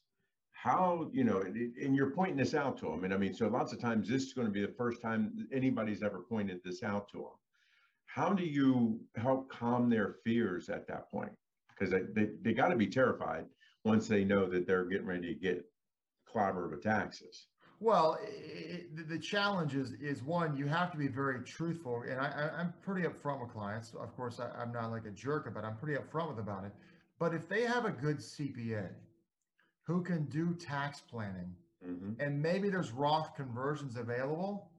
How, 0.52 1.10
you 1.12 1.24
know, 1.24 1.40
and 1.40 1.56
and 1.76 1.94
you're 1.96 2.10
pointing 2.10 2.36
this 2.36 2.54
out 2.54 2.76
to 2.78 2.86
them. 2.86 3.04
And 3.04 3.14
I 3.14 3.16
mean, 3.16 3.32
so 3.34 3.48
lots 3.48 3.72
of 3.72 3.80
times 3.80 4.08
this 4.08 4.24
is 4.24 4.32
going 4.34 4.46
to 4.46 4.52
be 4.52 4.60
the 4.60 4.72
first 4.72 5.00
time 5.00 5.48
anybody's 5.52 6.02
ever 6.02 6.20
pointed 6.20 6.60
this 6.64 6.82
out 6.82 7.08
to 7.12 7.18
them. 7.18 7.38
How 8.12 8.32
do 8.32 8.44
you 8.44 8.98
help 9.14 9.48
calm 9.48 9.88
their 9.88 10.16
fears 10.24 10.68
at 10.68 10.86
that 10.88 11.10
point? 11.10 11.30
Because 11.68 11.90
they, 11.92 12.02
they, 12.12 12.30
they 12.42 12.52
got 12.52 12.68
to 12.68 12.76
be 12.76 12.88
terrified 12.88 13.46
once 13.84 14.08
they 14.08 14.24
know 14.24 14.48
that 14.50 14.66
they're 14.66 14.84
getting 14.84 15.06
ready 15.06 15.32
to 15.32 15.40
get 15.40 15.64
clobbered 16.28 16.70
with 16.70 16.82
taxes. 16.82 17.46
Well, 17.78 18.18
i 18.20 18.82
the, 19.08 19.18
challenge 19.18 19.74
is, 19.74 19.92
is 20.00 20.22
one, 20.22 20.56
you 20.56 20.66
have 20.66 20.90
to 20.92 20.98
be 20.98 21.08
very 21.08 21.40
truthful. 21.44 22.02
And 22.06 22.20
I, 22.20 22.50
I'm 22.58 22.74
pretty 22.82 23.06
upfront 23.06 23.40
with 23.40 23.52
clients. 23.52 23.94
Of 23.94 24.14
course, 24.16 24.40
I, 24.40 24.50
I'm 24.60 24.72
not 24.72 24.90
like 24.90 25.06
a 25.06 25.10
jerk 25.10 25.46
about 25.46 25.64
it. 25.64 25.68
I'm 25.68 25.76
pretty 25.76 25.98
upfront 25.98 26.30
with 26.30 26.38
about 26.40 26.64
it. 26.64 26.72
But 27.18 27.32
if 27.32 27.48
they 27.48 27.62
have 27.62 27.84
a 27.84 27.90
good 27.90 28.18
CPA 28.18 28.88
who 29.84 30.02
can 30.02 30.24
do 30.26 30.54
tax 30.54 31.00
planning 31.00 31.54
Mhm. 31.86 32.20
and 32.20 32.42
maybe 32.42 32.68
there's 32.68 32.92
Roth 32.92 33.34
conversions 33.34 33.96
available, 33.96 34.70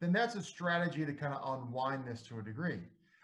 then 0.00 0.12
that's 0.12 0.34
a 0.34 0.42
strategy 0.42 1.04
to 1.04 1.12
kind 1.12 1.34
of 1.34 1.58
unwind 1.60 2.06
this 2.06 2.22
to 2.22 2.38
a 2.38 2.42
degree. 2.42 2.80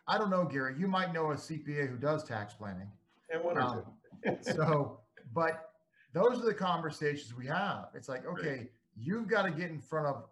I 0.09 0.18
don't 0.18 0.30
know, 0.30 0.45
Gary, 0.45 0.75
you 0.78 0.87
might 0.87 1.12
know 1.12 1.33
a 1.33 1.35
CPA 1.35 1.88
who 1.88 1.97
does 1.97 2.23
tax 2.25 2.54
planning. 2.54 2.88
And 3.30 3.42
one 3.42 3.56
or 3.59 3.61
Um, 3.62 3.85
two. 4.25 4.37
so, 4.42 5.00
but 5.35 5.71
those 6.12 6.38
are 6.40 6.45
the 6.47 6.54
conversations 6.54 7.35
we 7.35 7.47
have. 7.47 7.88
It's 7.95 8.09
like, 8.09 8.25
okay, 8.26 8.71
you've 8.95 9.26
got 9.26 9.42
to 9.42 9.50
get 9.50 9.71
in 9.71 9.80
front 9.80 10.06
of 10.06 10.25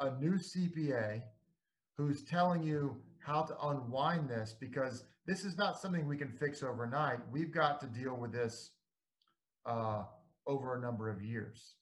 a 0.00 0.18
new 0.18 0.34
CPA 0.34 1.22
who's 1.96 2.22
telling 2.22 2.62
you 2.62 2.96
how 3.18 3.42
to 3.42 3.58
unwind 3.66 4.30
this 4.30 4.54
because 4.58 5.04
this 5.26 5.44
is 5.44 5.58
not 5.58 5.78
something 5.78 6.06
we 6.08 6.16
can 6.16 6.30
fix 6.32 6.62
overnight. 6.62 7.18
We've 7.30 7.52
got 7.52 7.80
to 7.80 7.86
deal 7.86 8.16
with 8.16 8.32
this 8.32 8.70
uh, 9.66 10.04
over 10.46 10.76
a 10.76 10.80
number 10.80 11.10
of 11.10 11.20
years. 11.22 11.74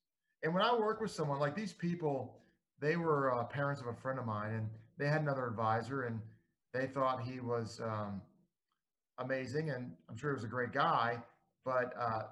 And 0.42 0.52
when 0.52 0.62
I 0.62 0.74
work 0.74 1.00
with 1.00 1.10
someone 1.12 1.38
like 1.38 1.54
these 1.54 1.72
people, 1.72 2.40
they 2.80 2.96
were 2.96 3.34
uh, 3.34 3.44
parents 3.44 3.80
of 3.80 3.86
a 3.86 3.94
friend 3.94 4.18
of 4.18 4.26
mine, 4.26 4.52
and 4.54 4.68
they 4.98 5.06
had 5.06 5.22
another 5.22 5.46
advisor, 5.46 6.02
and 6.04 6.20
they 6.72 6.86
thought 6.86 7.22
he 7.22 7.40
was 7.40 7.80
um, 7.82 8.20
amazing, 9.18 9.70
and 9.70 9.92
I'm 10.08 10.16
sure 10.16 10.30
he 10.30 10.34
was 10.34 10.44
a 10.44 10.48
great 10.48 10.72
guy, 10.72 11.18
but 11.64 11.92
uh, 11.98 12.22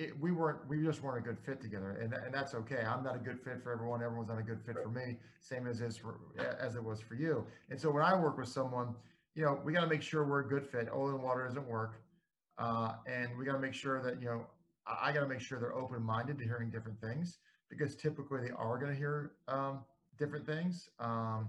it, 0.00 0.18
we 0.18 0.32
weren't 0.32 0.66
we 0.68 0.82
just 0.82 1.02
weren't 1.02 1.18
a 1.18 1.28
good 1.28 1.38
fit 1.38 1.60
together 1.60 1.98
and, 2.00 2.14
and 2.14 2.32
that's 2.32 2.54
okay. 2.54 2.82
I'm 2.86 3.04
not 3.04 3.16
a 3.16 3.18
good 3.18 3.38
fit 3.38 3.62
for 3.62 3.72
everyone. 3.72 4.02
Everyone's 4.02 4.28
not 4.28 4.38
a 4.38 4.42
good 4.42 4.60
fit 4.64 4.76
for 4.82 4.88
me. 4.88 5.18
Same 5.40 5.66
as 5.66 5.80
is 5.80 5.96
for 5.96 6.18
as 6.58 6.74
it 6.74 6.82
was 6.82 7.00
for 7.00 7.14
you. 7.14 7.44
And 7.68 7.78
so 7.78 7.90
when 7.90 8.02
i 8.02 8.14
work 8.18 8.38
with 8.38 8.48
someone 8.48 8.94
you 9.34 9.44
know 9.44 9.60
we 9.64 9.72
got 9.72 9.82
to 9.82 9.86
make 9.86 10.02
sure 10.02 10.24
we're 10.24 10.40
a 10.40 10.48
good 10.48 10.66
fit. 10.66 10.88
Oil 10.94 11.10
and 11.10 11.22
water 11.22 11.46
doesn't 11.46 11.68
work 11.68 12.00
uh, 12.58 12.92
and 13.06 13.36
we 13.38 13.44
got 13.44 13.52
to 13.52 13.58
make 13.58 13.74
sure 13.74 14.02
that 14.02 14.20
you 14.20 14.26
know 14.26 14.46
i, 14.86 15.08
I 15.08 15.12
got 15.12 15.20
to 15.20 15.28
make 15.28 15.40
sure 15.40 15.60
they're 15.60 15.76
open-minded 15.76 16.38
to 16.38 16.44
hearing 16.44 16.70
different 16.70 17.00
things 17.00 17.38
because 17.70 17.94
typically 17.96 18.40
they 18.40 18.50
are 18.50 18.78
going 18.78 18.92
to 18.92 18.98
hear 18.98 19.32
um, 19.48 19.80
different 20.18 20.44
things 20.44 20.90
um, 20.98 21.48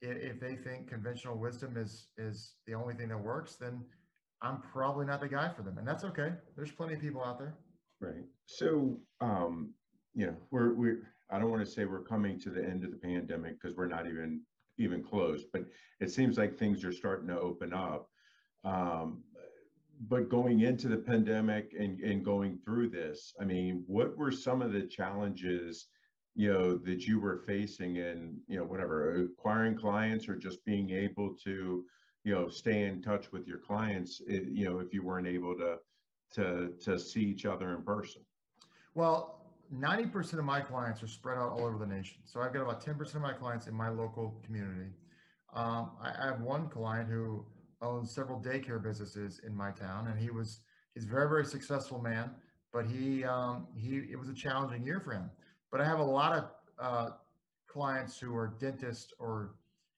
if, 0.00 0.16
if 0.16 0.40
they 0.40 0.56
think 0.56 0.88
conventional 0.88 1.36
wisdom 1.36 1.76
is 1.76 2.06
is 2.18 2.54
the 2.66 2.74
only 2.74 2.94
thing 2.94 3.08
that 3.08 3.18
works 3.18 3.56
then 3.56 3.84
I'm 4.42 4.60
probably 4.60 5.06
not 5.06 5.20
the 5.20 5.28
guy 5.28 5.48
for 5.48 5.62
them, 5.62 5.78
and 5.78 5.86
that's 5.86 6.04
okay. 6.04 6.32
There's 6.56 6.72
plenty 6.72 6.94
of 6.94 7.00
people 7.00 7.22
out 7.22 7.38
there. 7.38 7.54
Right. 8.00 8.24
So, 8.46 8.98
um, 9.20 9.72
you 10.14 10.26
know, 10.26 10.36
we're 10.50 10.74
we. 10.74 10.94
I 11.30 11.38
don't 11.38 11.50
want 11.50 11.64
to 11.64 11.70
say 11.70 11.84
we're 11.86 12.02
coming 12.02 12.38
to 12.40 12.50
the 12.50 12.62
end 12.62 12.84
of 12.84 12.90
the 12.90 12.96
pandemic 12.96 13.60
because 13.60 13.76
we're 13.76 13.86
not 13.86 14.06
even 14.06 14.40
even 14.78 15.02
close, 15.02 15.44
but 15.50 15.64
it 16.00 16.10
seems 16.10 16.36
like 16.36 16.58
things 16.58 16.84
are 16.84 16.92
starting 16.92 17.28
to 17.28 17.38
open 17.38 17.72
up. 17.72 18.08
Um, 18.64 19.22
but 20.08 20.28
going 20.28 20.60
into 20.60 20.88
the 20.88 20.96
pandemic 20.96 21.74
and, 21.78 22.00
and 22.00 22.24
going 22.24 22.58
through 22.64 22.88
this, 22.88 23.34
I 23.40 23.44
mean, 23.44 23.84
what 23.86 24.16
were 24.16 24.32
some 24.32 24.62
of 24.62 24.72
the 24.72 24.82
challenges, 24.82 25.86
you 26.34 26.52
know, 26.52 26.76
that 26.78 27.02
you 27.02 27.20
were 27.20 27.42
facing 27.46 27.96
in, 27.96 28.38
you 28.48 28.58
know, 28.58 28.64
whatever, 28.64 29.24
acquiring 29.24 29.76
clients 29.76 30.28
or 30.28 30.36
just 30.36 30.64
being 30.64 30.90
able 30.90 31.36
to, 31.44 31.84
you 32.24 32.34
know, 32.34 32.48
stay 32.48 32.84
in 32.84 33.02
touch 33.02 33.30
with 33.32 33.46
your 33.46 33.58
clients, 33.58 34.20
you 34.26 34.64
know, 34.64 34.78
if 34.80 34.92
you 34.92 35.02
weren't 35.02 35.26
able 35.26 35.54
to 35.56 35.76
to 36.34 36.72
to 36.80 36.98
see 36.98 37.20
each 37.20 37.44
other 37.44 37.74
in 37.74 37.82
person? 37.82 38.22
Well, 38.94 39.40
90% 39.74 40.38
of 40.38 40.44
my 40.44 40.60
clients 40.60 41.02
are 41.02 41.06
spread 41.06 41.38
out 41.38 41.50
all 41.50 41.64
over 41.64 41.78
the 41.78 41.86
nation. 41.86 42.18
So 42.24 42.40
I've 42.40 42.52
got 42.52 42.62
about 42.62 42.84
10% 42.84 43.14
of 43.14 43.22
my 43.22 43.32
clients 43.32 43.66
in 43.66 43.74
my 43.74 43.88
local 43.88 44.34
community. 44.44 44.90
Um, 45.54 45.92
I, 46.00 46.12
I, 46.18 46.26
have 46.26 46.40
one 46.40 46.68
client 46.68 47.08
who 47.10 47.44
owns 47.82 48.10
several 48.10 48.40
daycare 48.40 48.82
businesses 48.82 49.40
in 49.44 49.54
my 49.54 49.70
town, 49.72 50.06
and 50.06 50.18
he 50.18 50.30
was 50.30 50.60
he's 50.94 51.04
a 51.04 51.08
very 51.08 51.28
very 51.28 51.44
successful 51.44 52.00
man. 52.00 52.30
But 52.72 52.86
he 52.86 53.24
um, 53.24 53.66
he 53.76 53.96
it 54.10 54.18
was 54.18 54.28
a 54.28 54.34
challenging 54.34 54.84
year 54.84 55.00
for 55.00 55.12
him. 55.12 55.30
But 55.70 55.80
I 55.80 55.84
have 55.84 55.98
a 55.98 56.04
lot 56.04 56.38
of 56.38 56.44
uh, 56.78 57.10
clients 57.66 58.18
who 58.18 58.34
are 58.36 58.54
dentists 58.60 59.12
or 59.18 59.54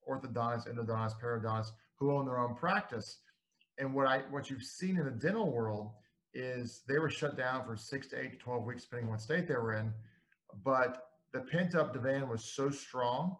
orthodontists, 0.08 0.68
endodontists, 0.68 1.20
periodontists 1.22 1.72
who 1.96 2.12
own 2.12 2.24
their 2.24 2.38
own 2.38 2.54
practice. 2.54 3.18
And 3.78 3.94
what 3.94 4.06
I 4.06 4.22
what 4.30 4.50
you've 4.50 4.62
seen 4.62 4.98
in 4.98 5.04
the 5.04 5.10
dental 5.10 5.52
world 5.52 5.92
is 6.32 6.82
they 6.88 6.98
were 6.98 7.10
shut 7.10 7.36
down 7.36 7.64
for 7.64 7.76
six 7.76 8.08
to 8.08 8.20
eight 8.20 8.32
to 8.32 8.38
12 8.38 8.64
weeks, 8.64 8.84
depending 8.84 9.06
on 9.06 9.12
what 9.12 9.20
state 9.20 9.46
they 9.46 9.54
were 9.54 9.74
in. 9.74 9.92
But 10.64 11.10
the 11.32 11.40
pent 11.40 11.74
up 11.74 11.92
demand 11.92 12.28
was 12.28 12.44
so 12.44 12.70
strong 12.70 13.36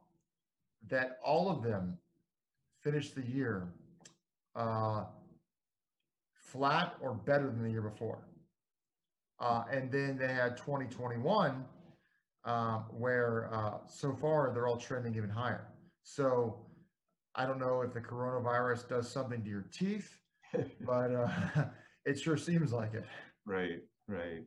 that 0.89 1.19
all 1.25 1.49
of 1.49 1.63
them 1.63 1.99
finished 2.83 3.15
the 3.15 3.27
year 3.27 3.73
uh, 4.57 5.05
flat 6.35 6.95
or 7.01 7.15
better 7.15 7.47
than 7.47 7.63
the 7.63 7.71
year 7.71 7.83
before. 7.83 8.27
Uh, 9.41 9.65
and 9.71 9.91
then 9.91 10.17
they 10.17 10.29
had 10.29 10.57
2021, 10.57 11.65
uh, 12.45 12.79
where 12.91 13.51
uh, 13.53 13.79
so 13.89 14.15
far 14.15 14.53
they're 14.53 14.69
all 14.69 14.77
trending 14.77 15.15
even 15.17 15.29
higher. 15.29 15.67
So 16.03 16.67
I 17.35 17.47
don't 17.47 17.59
know 17.59 17.83
if 17.83 17.93
the 17.93 18.01
coronavirus 18.01 18.89
does 18.89 19.11
something 19.11 19.43
to 19.43 19.51
your 19.51 19.67
teeth, 19.73 20.19
but 20.87 21.13
uh, 21.13 21.29
it 22.07 22.19
sure 22.19 22.37
seems 22.37 22.73
like 22.73 22.95
it. 22.95 23.05
Right, 23.45 23.81
right. 24.07 24.45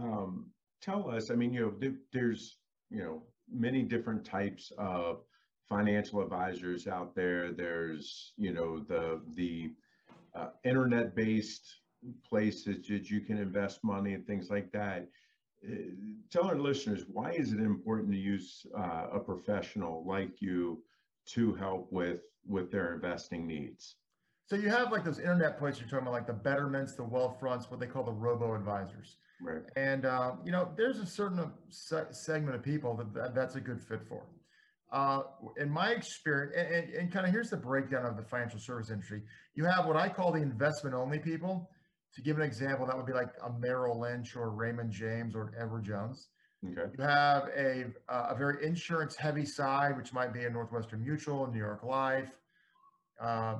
Um, 0.00 0.46
tell 0.80 1.10
us, 1.10 1.30
I 1.30 1.34
mean, 1.34 1.52
you 1.52 1.60
know, 1.60 1.70
th- 1.70 2.00
there's, 2.12 2.56
you 2.90 3.02
know, 3.02 3.22
many 3.50 3.82
different 3.82 4.24
types 4.24 4.72
of 4.78 5.20
financial 5.68 6.20
advisors 6.20 6.86
out 6.86 7.14
there. 7.14 7.52
There's, 7.52 8.32
you 8.36 8.52
know, 8.52 8.80
the, 8.80 9.20
the 9.34 9.72
uh, 10.34 10.48
internet-based 10.64 11.74
places 12.28 12.86
that 12.88 13.10
you 13.10 13.20
can 13.20 13.38
invest 13.38 13.84
money 13.84 14.14
and 14.14 14.26
things 14.26 14.50
like 14.50 14.72
that. 14.72 15.08
Uh, 15.64 15.74
tell 16.30 16.44
our 16.44 16.56
listeners, 16.56 17.04
why 17.06 17.30
is 17.30 17.52
it 17.52 17.60
important 17.60 18.10
to 18.10 18.18
use 18.18 18.66
uh, 18.76 19.06
a 19.12 19.20
professional 19.20 20.04
like 20.06 20.42
you 20.42 20.82
to 21.26 21.54
help 21.54 21.86
with, 21.92 22.22
with 22.46 22.70
their 22.72 22.94
investing 22.94 23.46
needs? 23.46 23.96
So 24.46 24.56
you 24.56 24.68
have 24.68 24.90
like 24.90 25.04
those 25.04 25.20
internet 25.20 25.58
places 25.58 25.80
you're 25.80 25.88
talking 25.88 26.08
about, 26.08 26.12
like 26.12 26.26
the 26.26 26.32
Betterments, 26.32 26.94
the 26.94 27.04
Wealthfronts, 27.04 27.70
what 27.70 27.78
they 27.78 27.86
call 27.86 28.02
the 28.02 28.12
robo 28.12 28.54
advisors. 28.54 29.16
Right. 29.40 29.62
And 29.76 30.04
uh, 30.04 30.32
you 30.44 30.52
know, 30.52 30.68
there's 30.76 30.98
a 30.98 31.06
certain 31.06 31.50
se- 31.68 32.10
segment 32.10 32.56
of 32.56 32.62
people 32.62 32.94
that, 32.96 33.14
that, 33.14 33.34
that's 33.34 33.54
a 33.54 33.60
good 33.60 33.80
fit 33.80 34.00
for. 34.08 34.24
Uh, 34.92 35.22
in 35.56 35.70
my 35.70 35.88
experience, 35.88 36.52
and, 36.54 36.74
and, 36.74 36.94
and 36.94 37.12
kind 37.12 37.24
of 37.24 37.32
here's 37.32 37.48
the 37.48 37.56
breakdown 37.56 38.04
of 38.04 38.14
the 38.16 38.22
financial 38.22 38.60
service 38.60 38.90
industry. 38.90 39.22
You 39.54 39.64
have 39.64 39.86
what 39.86 39.96
I 39.96 40.08
call 40.08 40.32
the 40.32 40.42
investment 40.42 40.94
only 40.94 41.18
people. 41.18 41.70
To 42.14 42.20
give 42.20 42.36
an 42.36 42.42
example, 42.42 42.84
that 42.84 42.94
would 42.94 43.06
be 43.06 43.14
like 43.14 43.30
a 43.42 43.50
Merrill 43.58 43.98
Lynch 43.98 44.36
or 44.36 44.50
Raymond 44.50 44.92
James 44.92 45.34
or 45.34 45.54
Edward 45.58 45.84
Jones. 45.84 46.28
Okay. 46.64 46.92
You 46.96 47.04
have 47.04 47.48
a 47.56 47.86
a 48.08 48.36
very 48.36 48.64
insurance 48.64 49.16
heavy 49.16 49.46
side, 49.46 49.96
which 49.96 50.12
might 50.12 50.32
be 50.34 50.44
a 50.44 50.50
Northwestern 50.50 51.02
Mutual, 51.02 51.50
New 51.50 51.58
York 51.58 51.82
Life. 51.82 52.30
Uh, 53.18 53.54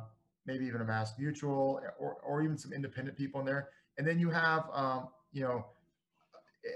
maybe 0.47 0.67
even 0.67 0.81
a 0.81 0.85
Mass 0.85 1.13
Mutual, 1.19 1.81
or, 1.99 2.17
or 2.23 2.43
even 2.43 2.59
some 2.59 2.73
independent 2.73 3.17
people 3.17 3.41
in 3.41 3.47
there. 3.47 3.71
And 3.97 4.07
then 4.07 4.19
you 4.19 4.29
have, 4.31 4.65
um, 4.73 5.09
you 5.33 5.43
know, 5.45 5.65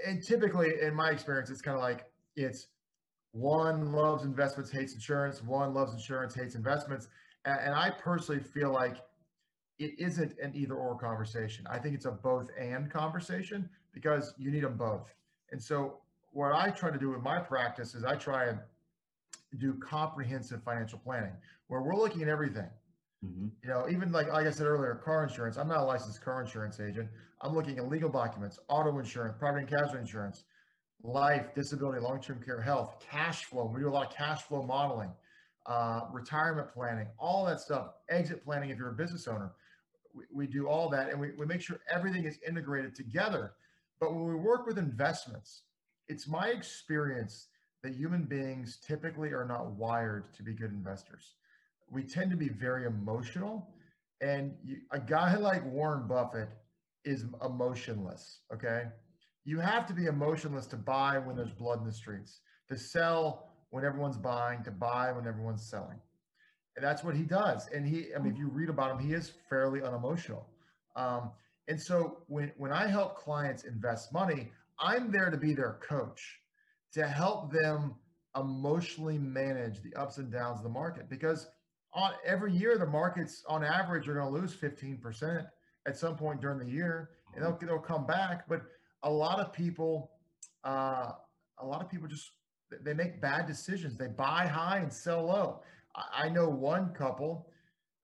and 0.05 0.21
typically 0.25 0.81
in 0.81 0.95
my 0.95 1.11
experience, 1.11 1.49
it's 1.49 1.61
kind 1.61 1.75
of 1.75 1.83
like 1.83 2.05
it's 2.35 2.67
one 3.37 3.91
loves 3.91 4.23
investments, 4.23 4.71
hates 4.71 4.93
insurance, 4.93 5.43
one 5.43 5.73
loves 5.73 5.93
insurance, 5.93 6.33
hates 6.33 6.55
investments. 6.55 7.07
And, 7.45 7.59
and 7.59 7.75
I 7.75 7.91
personally 7.91 8.41
feel 8.41 8.71
like 8.71 8.97
it 9.79 9.93
isn't 9.99 10.33
an 10.41 10.53
either 10.55 10.75
or 10.75 10.97
conversation. 10.97 11.65
I 11.69 11.77
think 11.77 11.95
it's 11.95 12.05
a 12.05 12.11
both 12.11 12.49
and 12.59 12.89
conversation 12.89 13.69
because 13.93 14.33
you 14.37 14.51
need 14.51 14.63
them 14.63 14.77
both. 14.77 15.13
And 15.51 15.61
so 15.61 15.99
what 16.31 16.53
I 16.53 16.69
try 16.71 16.89
to 16.89 16.97
do 16.97 17.09
with 17.09 17.21
my 17.21 17.39
practice 17.39 17.95
is 17.95 18.03
I 18.03 18.15
try 18.15 18.45
and 18.45 18.59
do 19.59 19.73
comprehensive 19.75 20.63
financial 20.63 20.99
planning 20.99 21.33
where 21.67 21.81
we're 21.81 21.95
looking 21.95 22.23
at 22.23 22.27
everything 22.27 22.69
Mm-hmm. 23.25 23.47
You 23.63 23.69
know, 23.69 23.87
even 23.89 24.11
like 24.11 24.27
like 24.27 24.45
I 24.45 24.51
said 24.51 24.67
earlier, 24.67 24.95
car 24.95 25.23
insurance. 25.23 25.57
I'm 25.57 25.67
not 25.67 25.77
a 25.77 25.83
licensed 25.83 26.21
car 26.21 26.41
insurance 26.41 26.79
agent. 26.79 27.09
I'm 27.41 27.53
looking 27.53 27.77
at 27.77 27.87
legal 27.87 28.09
documents, 28.09 28.59
auto 28.67 28.97
insurance, 28.99 29.35
property 29.39 29.63
and 29.63 29.69
casualty 29.69 29.99
insurance, 29.99 30.43
life, 31.03 31.53
disability, 31.55 31.99
long-term 31.99 32.41
care, 32.43 32.61
health, 32.61 32.97
cash 32.99 33.45
flow. 33.45 33.71
We 33.73 33.81
do 33.81 33.89
a 33.89 33.91
lot 33.91 34.07
of 34.07 34.15
cash 34.15 34.43
flow 34.43 34.63
modeling, 34.63 35.11
uh, 35.65 36.01
retirement 36.11 36.73
planning, 36.73 37.07
all 37.19 37.45
that 37.45 37.59
stuff. 37.59 37.91
Exit 38.09 38.43
planning 38.43 38.69
if 38.69 38.77
you're 38.77 38.89
a 38.89 38.93
business 38.93 39.27
owner. 39.27 39.51
We, 40.13 40.23
we 40.33 40.47
do 40.47 40.67
all 40.67 40.89
that, 40.89 41.09
and 41.09 41.19
we, 41.19 41.31
we 41.37 41.45
make 41.45 41.61
sure 41.61 41.79
everything 41.89 42.25
is 42.25 42.39
integrated 42.47 42.95
together. 42.95 43.53
But 43.99 44.13
when 44.13 44.25
we 44.25 44.35
work 44.35 44.65
with 44.65 44.77
investments, 44.77 45.63
it's 46.07 46.27
my 46.27 46.47
experience 46.47 47.47
that 47.83 47.93
human 47.93 48.23
beings 48.23 48.79
typically 48.85 49.33
are 49.33 49.45
not 49.45 49.71
wired 49.71 50.33
to 50.35 50.43
be 50.43 50.53
good 50.53 50.71
investors 50.71 51.35
we 51.89 52.03
tend 52.03 52.31
to 52.31 52.37
be 52.37 52.49
very 52.49 52.85
emotional. 52.85 53.67
And 54.21 54.53
you, 54.63 54.77
a 54.91 54.99
guy 54.99 55.35
like 55.37 55.65
Warren 55.65 56.07
Buffett 56.07 56.49
is 57.05 57.25
emotionless. 57.43 58.41
Okay. 58.53 58.83
You 59.47 59.61
have 59.61 59.87
to 59.87 59.93
be 59.93 60.07
emotionless 60.07 60.65
to 60.67 60.75
buy 60.75 61.17
when 61.19 61.37
there's 61.37 61.53
blood 61.53 61.79
in 61.79 61.85
the 61.85 61.93
streets, 61.93 62.41
to 62.67 62.77
sell 62.77 63.47
when 63.69 63.85
everyone's 63.85 64.17
buying, 64.17 64.61
to 64.65 64.71
buy 64.71 65.13
when 65.13 65.25
everyone's 65.25 65.65
selling. 65.65 66.01
And 66.75 66.85
that's 66.85 67.01
what 67.01 67.15
he 67.15 67.23
does. 67.23 67.69
And 67.69 67.87
he, 67.87 68.07
I 68.13 68.19
mean, 68.19 68.33
if 68.33 68.37
you 68.37 68.49
read 68.49 68.67
about 68.67 68.91
him, 68.91 68.99
he 68.99 69.13
is 69.13 69.31
fairly 69.49 69.81
unemotional. 69.81 70.45
Um, 70.97 71.31
and 71.69 71.81
so 71.81 72.17
when, 72.27 72.51
when 72.57 72.73
I 72.73 72.87
help 72.87 73.15
clients 73.15 73.63
invest 73.63 74.11
money, 74.11 74.51
I'm 74.81 75.13
there 75.13 75.29
to 75.29 75.37
be 75.37 75.53
their 75.53 75.79
coach 75.81 76.41
to 76.91 77.07
help 77.07 77.49
them 77.53 77.95
emotionally 78.35 79.17
manage 79.17 79.81
the 79.81 79.93
ups 79.95 80.17
and 80.17 80.29
downs 80.29 80.59
of 80.59 80.63
the 80.63 80.69
market 80.69 81.09
because 81.09 81.47
on 81.93 82.11
every 82.25 82.51
year 82.53 82.77
the 82.77 82.85
markets 82.85 83.45
on 83.47 83.63
average 83.63 84.09
are 84.09 84.13
going 84.13 84.25
to 84.25 84.39
lose 84.39 84.53
15% 84.53 85.47
at 85.87 85.97
some 85.97 86.17
point 86.17 86.41
during 86.41 86.59
the 86.59 86.69
year 86.69 87.11
and 87.33 87.43
they'll, 87.43 87.57
they'll 87.61 87.79
come 87.79 88.05
back 88.05 88.47
but 88.47 88.61
a 89.07 89.11
lot 89.11 89.39
of 89.39 89.51
people 89.53 90.11
uh, 90.63 91.11
a 91.59 91.65
lot 91.65 91.81
of 91.81 91.89
people 91.89 92.07
just 92.07 92.31
they 92.83 92.93
make 92.93 93.21
bad 93.21 93.47
decisions 93.47 93.97
they 93.97 94.07
buy 94.07 94.45
high 94.45 94.79
and 94.79 94.91
sell 94.93 95.25
low 95.25 95.61
i, 96.13 96.29
know 96.29 96.49
one 96.49 96.93
couple 96.93 97.47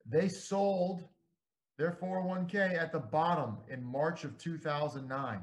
they 0.05 0.27
sold 0.27 1.03
their 1.77 1.91
401k 2.01 2.81
at 2.81 2.91
the 2.91 2.99
bottom 2.99 3.57
in 3.69 3.83
march 3.83 4.23
of 4.23 4.37
2009 4.37 5.39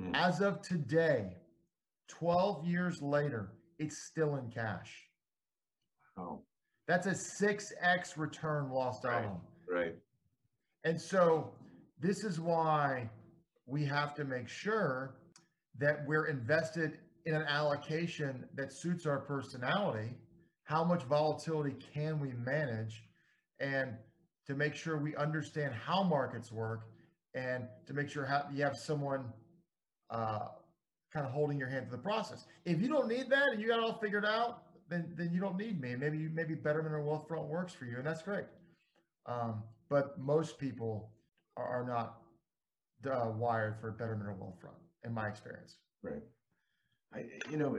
mm. 0.00 0.10
as 0.14 0.40
of 0.40 0.60
today 0.62 1.36
12 2.08 2.64
years 2.66 3.00
later 3.02 3.52
it's 3.78 4.06
still 4.06 4.36
in 4.36 4.50
cash. 4.50 4.92
Oh, 6.16 6.40
That's 6.88 7.06
a 7.06 7.14
6x 7.42 8.16
return 8.16 8.70
lost 8.70 9.04
out 9.04 9.12
Right. 9.12 9.24
on. 9.26 9.40
right. 9.68 9.94
And 10.84 11.00
so 11.00 11.52
this 12.00 12.24
is 12.24 12.40
why 12.40 13.08
we 13.68 13.84
have 13.84 14.14
to 14.14 14.24
make 14.24 14.48
sure 14.48 15.14
that 15.78 16.06
we're 16.06 16.26
invested 16.26 16.98
in 17.26 17.34
an 17.34 17.42
allocation 17.42 18.44
that 18.54 18.72
suits 18.72 19.06
our 19.06 19.18
personality. 19.18 20.10
How 20.64 20.82
much 20.82 21.02
volatility 21.04 21.76
can 21.94 22.18
we 22.18 22.32
manage? 22.32 23.04
And 23.60 23.94
to 24.46 24.54
make 24.54 24.74
sure 24.74 24.96
we 24.96 25.14
understand 25.16 25.74
how 25.74 26.02
markets 26.02 26.50
work 26.50 26.88
and 27.34 27.64
to 27.86 27.92
make 27.92 28.08
sure 28.08 28.24
how, 28.24 28.46
you 28.52 28.64
have 28.64 28.76
someone 28.76 29.24
uh, 30.10 30.46
kind 31.12 31.26
of 31.26 31.32
holding 31.32 31.58
your 31.58 31.68
hand 31.68 31.88
through 31.88 31.98
the 31.98 32.02
process. 32.02 32.46
If 32.64 32.80
you 32.80 32.88
don't 32.88 33.08
need 33.08 33.28
that 33.30 33.48
and 33.52 33.60
you 33.60 33.68
got 33.68 33.80
all 33.80 33.98
figured 33.98 34.24
out, 34.24 34.62
then 34.88 35.12
then 35.16 35.30
you 35.32 35.40
don't 35.40 35.58
need 35.58 35.78
me. 35.80 35.96
Maybe 35.96 36.16
you 36.16 36.30
maybe 36.32 36.54
Betterment 36.54 36.94
or 36.94 37.00
Wealthfront 37.00 37.46
works 37.46 37.74
for 37.74 37.84
you, 37.84 37.98
and 37.98 38.06
that's 38.06 38.22
great. 38.22 38.46
Um, 39.26 39.62
but 39.90 40.18
most 40.18 40.58
people 40.58 41.10
are, 41.58 41.82
are 41.82 41.86
not 41.86 42.22
uh, 43.06 43.30
wired 43.36 43.76
for 43.80 43.92
Betterment 43.92 44.28
or 44.28 44.34
Wealthfront, 44.34 44.80
in 45.04 45.12
my 45.12 45.28
experience. 45.28 45.76
Right. 46.02 46.22
I, 47.14 47.24
you 47.50 47.56
know, 47.56 47.78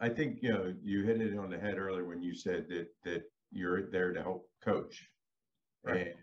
I 0.00 0.08
think, 0.08 0.42
you 0.42 0.52
know, 0.52 0.74
you 0.82 1.02
hit 1.02 1.20
it 1.20 1.38
on 1.38 1.50
the 1.50 1.58
head 1.58 1.78
earlier 1.78 2.04
when 2.04 2.22
you 2.22 2.34
said 2.34 2.68
that, 2.68 2.88
that 3.04 3.24
you're 3.52 3.90
there 3.90 4.12
to 4.12 4.22
help 4.22 4.48
coach. 4.62 5.08
Right. 5.84 6.14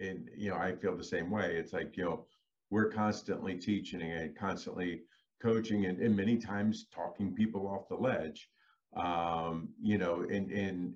And, 0.00 0.08
and, 0.08 0.28
you 0.36 0.50
know, 0.50 0.56
I 0.56 0.74
feel 0.74 0.96
the 0.96 1.04
same 1.04 1.30
way. 1.30 1.56
It's 1.56 1.72
like, 1.72 1.96
you 1.96 2.04
know, 2.04 2.26
we're 2.70 2.90
constantly 2.90 3.56
teaching 3.56 4.02
and 4.02 4.36
constantly 4.36 5.02
coaching 5.42 5.86
and, 5.86 5.98
and 6.00 6.16
many 6.16 6.36
times 6.36 6.86
talking 6.94 7.34
people 7.34 7.66
off 7.66 7.88
the 7.88 7.96
ledge. 7.96 8.48
Um, 8.96 9.68
you 9.82 9.98
know, 9.98 10.22
and, 10.22 10.50
and 10.50 10.94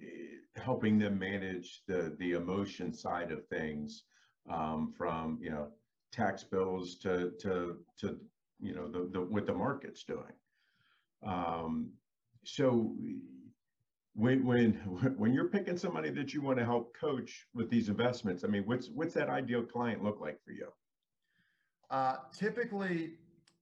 helping 0.56 0.98
them 0.98 1.18
manage 1.18 1.82
the, 1.86 2.16
the 2.18 2.32
emotion 2.32 2.94
side 2.94 3.32
of 3.32 3.46
things. 3.48 4.04
Um, 4.50 4.94
from, 4.96 5.38
you 5.40 5.50
know, 5.50 5.68
tax 6.12 6.44
bills 6.44 6.96
to, 6.96 7.32
to, 7.40 7.76
to, 7.98 8.18
you 8.60 8.74
know, 8.74 8.88
the, 8.88 9.08
the, 9.12 9.20
what 9.20 9.46
the 9.46 9.54
market's 9.54 10.04
doing. 10.04 10.32
Um, 11.24 11.90
so 12.44 12.94
when, 14.14 14.44
when, 14.44 14.72
when 15.16 15.32
you're 15.32 15.48
picking 15.48 15.76
somebody 15.76 16.10
that 16.10 16.34
you 16.34 16.42
want 16.42 16.58
to 16.58 16.64
help 16.64 16.96
coach 16.96 17.46
with 17.54 17.70
these 17.70 17.88
investments, 17.88 18.44
I 18.44 18.48
mean, 18.48 18.64
what's, 18.64 18.88
what's 18.88 19.14
that 19.14 19.28
ideal 19.28 19.62
client 19.62 20.02
look 20.02 20.20
like 20.20 20.42
for 20.44 20.52
you? 20.52 20.68
Uh, 21.90 22.16
typically, 22.36 23.14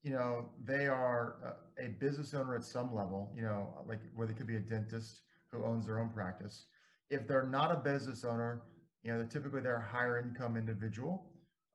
you 0.02 0.12
know, 0.12 0.46
they 0.64 0.87
are 0.87 1.56
a 1.78 1.88
business 1.88 2.34
owner 2.34 2.54
at 2.54 2.64
some 2.64 2.94
level, 2.94 3.30
you 3.34 3.42
know, 3.42 3.74
like 3.87 4.00
where 4.14 4.26
they 4.26 4.34
could 4.34 4.46
be 4.46 4.56
a 4.56 4.61
dentist 4.61 5.22
who 5.50 5.64
owns 5.64 5.87
their 5.87 5.98
own 5.98 6.08
practice. 6.08 6.66
If 7.11 7.26
they're 7.26 7.46
not 7.46 7.72
a 7.72 7.76
business 7.76 8.24
owner, 8.24 8.62
you 9.02 9.11
know, 9.11 9.18
they're 9.18 9.26
typically 9.26 9.61
they're 9.61 9.76
a 9.76 9.82
higher 9.82 10.18
income 10.18 10.56
individual. 10.56 11.28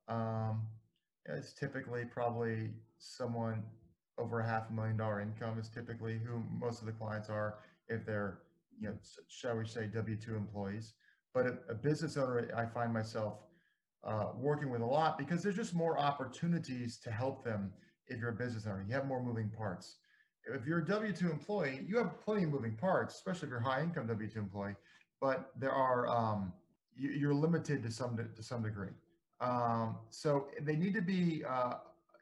Um, 0.08 0.62
it's 1.26 1.52
typically 1.52 2.04
probably 2.04 2.70
someone 2.98 3.62
over 4.18 4.40
a 4.40 4.46
half 4.46 4.70
a 4.70 4.72
million 4.72 4.96
dollar 4.96 5.20
income 5.20 5.58
is 5.58 5.68
typically 5.68 6.18
who 6.24 6.42
most 6.50 6.80
of 6.80 6.86
the 6.86 6.92
clients 6.92 7.28
are 7.28 7.58
if 7.88 8.04
they're, 8.06 8.38
you 8.80 8.88
know, 8.88 8.94
shall 9.28 9.56
we 9.56 9.66
say 9.66 9.86
W-2 9.86 10.36
employees. 10.36 10.94
But 11.32 11.46
a, 11.46 11.58
a 11.70 11.74
business 11.74 12.16
owner, 12.16 12.48
I 12.56 12.66
find 12.66 12.92
myself 12.92 13.38
uh, 14.04 14.26
working 14.36 14.70
with 14.70 14.82
a 14.82 14.86
lot 14.86 15.18
because 15.18 15.42
there's 15.42 15.56
just 15.56 15.74
more 15.74 15.98
opportunities 15.98 16.98
to 16.98 17.10
help 17.10 17.44
them 17.44 17.72
if 18.06 18.18
you're 18.20 18.30
a 18.30 18.34
business 18.34 18.66
owner. 18.66 18.84
You 18.86 18.94
have 18.94 19.06
more 19.06 19.22
moving 19.22 19.50
parts. 19.50 19.96
If 20.46 20.66
you're 20.66 20.80
a 20.80 20.84
W 20.84 21.12
2 21.12 21.30
employee, 21.30 21.80
you 21.86 21.96
have 21.96 22.20
plenty 22.20 22.44
of 22.44 22.50
moving 22.50 22.76
parts, 22.76 23.14
especially 23.14 23.46
if 23.46 23.50
you're 23.50 23.60
high 23.60 23.82
income 23.82 24.06
W 24.06 24.28
2 24.28 24.38
employee, 24.38 24.74
but 25.20 25.50
there 25.58 25.72
are, 25.72 26.06
um, 26.06 26.52
you, 26.94 27.10
you're 27.10 27.34
limited 27.34 27.82
to 27.82 27.90
some, 27.90 28.16
to 28.16 28.42
some 28.42 28.62
degree. 28.62 28.90
Um, 29.40 29.96
so 30.10 30.48
they 30.60 30.76
need 30.76 30.94
to 30.94 31.02
be 31.02 31.42
uh, 31.48 31.74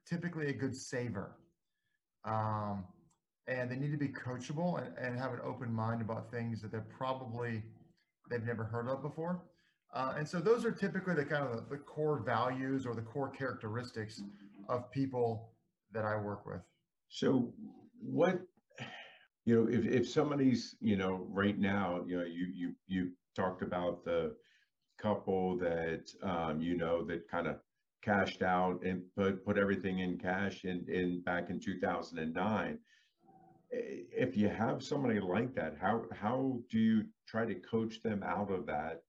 typically 0.09 0.49
a 0.49 0.53
good 0.53 0.77
saver. 0.77 1.37
Um, 2.25 2.85
and 3.49 3.71
they 3.71 3.77
need 3.77 3.91
to 3.91 3.99
be 3.99 4.09
coachable 4.09 4.85
and, 4.85 4.97
and 4.97 5.19
have 5.19 5.33
an 5.33 5.41
open 5.45 5.73
mind 5.73 6.01
about 6.01 6.31
things 6.31 6.63
that 6.63 6.71
they're 6.71 6.87
probably 6.97 7.63
they've 8.31 8.45
never 8.45 8.65
heard 8.65 8.89
of 8.89 9.03
before. 9.03 9.43
Uh, 9.93 10.15
and 10.17 10.27
so 10.27 10.39
those 10.39 10.65
are 10.65 10.71
typically 10.71 11.15
the 11.15 11.25
kind 11.25 11.45
of 11.45 11.69
the, 11.69 11.77
the 11.77 11.83
core 11.83 12.21
values 12.25 12.87
or 12.87 12.95
the 12.95 13.03
core 13.03 13.29
characteristics 13.29 14.23
of 14.69 14.91
people 14.91 15.51
that 15.93 16.05
I 16.05 16.17
work 16.17 16.47
with. 16.47 16.61
So 17.09 17.53
what, 18.01 18.41
you 19.45 19.55
know, 19.55 19.71
if, 19.71 19.85
if 19.85 20.09
somebody's, 20.09 20.77
you 20.81 20.97
know, 20.97 21.27
right 21.29 21.59
now, 21.59 22.03
you 22.07 22.19
know, 22.19 22.25
you, 22.25 22.47
you, 22.55 22.73
you 22.87 23.11
talked 23.37 23.63
about 23.63 24.05
the 24.05 24.35
couple 24.99 25.59
that, 25.59 26.11
um, 26.23 26.61
you 26.61 26.77
know, 26.77 27.05
that 27.05 27.29
kind 27.29 27.47
of 27.47 27.57
cashed 28.03 28.43
out 28.43 28.83
and 28.85 29.03
put, 29.17 29.45
put 29.45 29.57
everything 29.59 30.01
in 30.01 30.19
cash 30.19 30.65
in, 30.65 30.85
in 30.89 31.21
back 31.23 31.51
in 31.51 31.61
2009. 31.61 32.79
If 33.71 34.37
you 34.37 34.49
have 34.49 34.83
somebody 34.83 35.21
like 35.21 35.55
that, 35.55 35.77
how, 35.81 36.05
how 36.13 36.59
do 36.71 36.79
you 36.79 37.05
try 37.27 37.47
to 37.47 37.55
coach 37.55 38.03
them 38.03 38.23
out 38.23 38.51
of 38.51 38.67
that? 38.67 39.03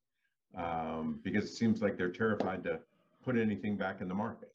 Um, 0.55 1.19
because 1.23 1.45
it 1.45 1.53
seems 1.53 1.81
like 1.81 1.97
they're 1.97 2.11
terrified 2.11 2.63
to 2.65 2.79
put 3.23 3.37
anything 3.37 3.75
back 3.75 4.01
in 4.01 4.07
the 4.07 4.13
market. 4.13 4.53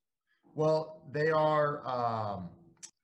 Well, 0.55 1.03
they 1.13 1.31
are 1.31 1.87
um, 1.87 2.49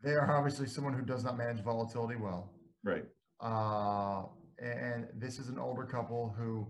they 0.02 0.12
are 0.12 0.36
obviously 0.36 0.66
someone 0.66 0.92
who 0.92 1.02
does 1.02 1.24
not 1.24 1.36
manage 1.36 1.62
volatility 1.62 2.16
well. 2.16 2.50
Right. 2.82 3.04
Uh, 3.40 4.24
and 4.58 5.08
this 5.14 5.38
is 5.38 5.48
an 5.48 5.58
older 5.58 5.84
couple 5.84 6.34
who 6.38 6.66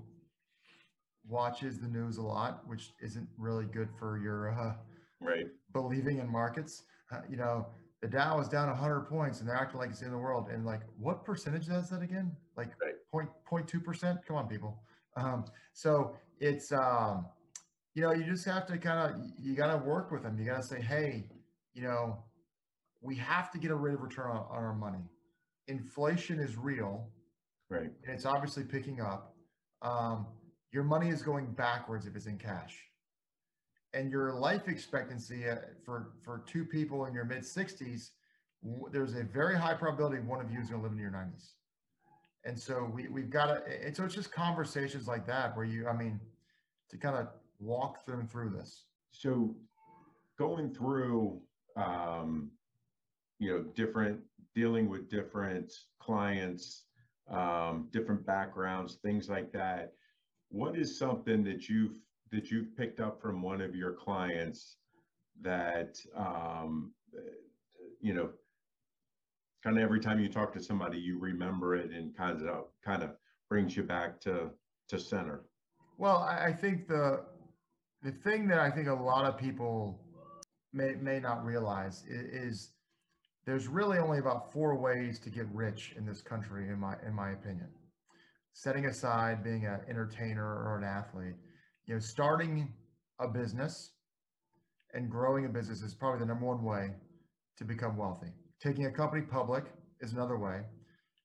watches 1.29 1.79
the 1.79 1.89
news 1.89 2.19
a 2.19 2.23
lot, 2.23 2.67
which 2.67 2.93
isn't 3.01 3.29
really 3.39 3.67
good 3.67 3.89
for 3.99 4.19
your 4.19 4.51
uh, 4.53 4.75
Right. 5.21 5.47
believing 5.73 6.19
in 6.19 6.31
markets. 6.31 6.83
Uh, 7.11 7.21
you 7.29 7.37
know, 7.37 7.67
the 8.03 8.09
Dow 8.09 8.39
is 8.41 8.49
down 8.49 8.69
100 8.69 9.03
points 9.03 9.41
and 9.41 9.49
they're 9.49 9.57
acting 9.57 9.81
like 9.81 9.91
it's 9.91 10.03
in 10.03 10.11
the 10.11 10.19
world. 10.19 10.49
And 10.51 10.67
like, 10.67 10.83
what 10.99 11.25
percentage 11.25 11.69
is 11.69 11.89
that 11.91 12.03
again? 12.03 12.37
Like 12.57 12.73
Right. 12.83 12.95
point 13.11 13.31
point 13.47 13.67
two 13.67 13.81
percent? 13.81 14.21
Come 14.27 14.37
on, 14.37 14.49
people. 14.49 14.83
Um, 15.17 15.47
so 15.73 16.17
it's 16.41 16.73
um, 16.73 17.27
you 17.95 18.03
know, 18.03 18.13
you 18.13 18.25
just 18.25 18.45
have 18.45 18.67
to 18.67 18.77
kind 18.77 19.15
of 19.15 19.21
you 19.39 19.55
got 19.55 19.71
to 19.73 19.79
work 19.79 20.11
with 20.11 20.23
them. 20.25 20.39
You 20.39 20.45
got 20.45 20.57
to 20.57 20.63
say, 20.63 20.81
hey, 20.81 21.31
you 21.73 21.83
know, 21.83 22.23
we 23.01 23.15
have 23.17 23.51
to 23.53 23.59
get 23.59 23.71
a 23.71 23.75
rate 23.77 23.95
of 23.95 24.03
return 24.03 24.31
on, 24.31 24.45
on 24.51 24.65
our 24.65 24.75
money. 24.75 25.09
Inflation 25.69 26.39
is 26.41 26.57
real 26.59 27.09
Right. 27.71 27.91
and 28.05 28.15
it's 28.15 28.27
obviously 28.27 28.65
picking 28.65 29.01
up. 29.01 29.35
Um, 29.81 30.27
your 30.75 30.83
money 30.83 31.09
is 31.09 31.23
going 31.23 31.47
backwards 31.53 32.05
if 32.05 32.17
it's 32.17 32.27
in 32.27 32.37
cash, 32.37 32.77
and 33.95 34.11
your 34.11 34.33
life 34.33 34.67
expectancy 34.67 35.49
uh, 35.49 35.57
for 35.85 36.09
for 36.21 36.43
two 36.47 36.65
people 36.65 37.07
in 37.07 37.15
your 37.15 37.25
mid 37.25 37.43
60s, 37.43 38.11
there's 38.91 39.15
a 39.15 39.23
very 39.23 39.57
high 39.57 39.75
probability 39.75 40.21
one 40.21 40.45
of 40.45 40.51
you 40.51 40.61
is 40.61 40.69
going 40.69 40.83
to 40.83 40.89
live 40.89 40.93
in 40.93 40.99
your 40.99 41.13
90s. 41.13 41.53
And 42.45 42.59
so 42.59 42.91
we 42.93 43.07
we've 43.07 43.31
got 43.31 43.47
to, 43.47 43.87
and 43.87 43.97
so 43.97 44.05
it's 44.05 44.17
just 44.17 44.33
conversations 44.33 45.07
like 45.07 45.27
that 45.29 45.57
where 45.57 45.65
you, 45.65 45.87
I 45.87 45.97
mean, 45.97 46.21
to 46.91 46.97
kind 46.99 47.17
of 47.17 47.29
walk 47.61 48.05
them 48.05 48.27
through 48.27 48.51
this. 48.51 48.83
So 49.13 49.55
going 50.37 50.75
through, 50.75 51.41
um, 51.77 52.51
you 53.39 53.51
know, 53.51 53.63
different, 53.75 54.21
dealing 54.57 54.89
with 54.89 55.09
different 55.09 55.73
clients, 56.01 56.83
um, 57.31 57.89
different 57.93 58.27
backgrounds, 58.27 58.97
things 58.97 59.29
like 59.29 59.53
that. 59.53 59.93
What 60.51 60.77
is 60.77 60.99
something 60.99 61.43
that 61.45 61.69
you've, 61.69 61.97
that 62.31 62.51
you've 62.51 62.77
picked 62.77 63.01
up 63.01 63.21
from 63.21 63.43
one 63.43 63.61
of 63.61 63.75
your 63.75 63.93
clients 63.93 64.77
that, 65.43 65.99
um, 66.17 66.93
you 68.01 68.15
know, 68.15 68.31
kind 69.63 69.77
of 69.79 69.83
every 69.83 70.01
time 70.01 70.21
you 70.21 70.29
talk 70.29 70.53
to 70.53 70.63
somebody, 70.63 70.99
you 70.99 71.19
remember 71.19 71.75
it 71.75 71.91
and 71.91 72.17
kind 72.17 72.47
of, 72.47 72.67
kind 72.85 73.03
of 73.03 73.11
brings 73.49 73.77
you 73.77 73.83
back 73.83 74.21
to, 74.21 74.51
to 74.89 74.99
center? 74.99 75.45
Well, 75.99 76.19
I, 76.19 76.53
think 76.53 76.89
the 76.89 77.25
the 78.03 78.11
thing 78.11 78.49
that 78.49 78.59
I 78.59 78.71
think 78.71 78.89
a 78.89 78.95
lot 78.95 79.25
of 79.25 79.39
people 79.39 80.01
may 80.73 80.95
may 80.95 81.21
not 81.21 81.45
realize 81.45 82.05
is, 82.09 82.27
is 82.33 82.71
there's 83.47 83.69
really 83.69 83.99
only 83.99 84.19
about 84.19 84.53
four 84.53 84.75
ways 84.75 85.19
to 85.21 85.31
get 85.31 85.47
rich 85.53 85.95
in 85.97 86.05
this 86.05 86.21
country, 86.21 86.69
in 86.69 86.81
my 86.81 86.97
in 87.07 87.15
my 87.15 87.31
opinion. 87.31 87.69
Setting 88.55 88.87
aside 88.87 89.43
being 89.43 89.67
an 89.67 89.81
entertainer 89.89 90.45
or 90.45 90.79
an 90.79 90.85
athlete, 90.85 91.35
you 91.87 91.95
know, 91.95 92.01
starting 92.01 92.73
a 93.19 93.29
business 93.29 93.91
and 94.95 95.11
growing 95.11 95.45
a 95.45 95.49
business 95.49 95.83
is 95.83 95.93
probably 95.93 96.21
the 96.21 96.27
number 96.27 96.47
one 96.47 96.63
way 96.63 96.91
to 97.59 97.65
become 97.65 97.97
wealthy. 97.97 98.29
Taking 98.63 98.87
a 98.87 98.93
company 98.93 99.23
public 99.23 99.65
is 100.01 100.13
another 100.13 100.39
way. 100.39 100.63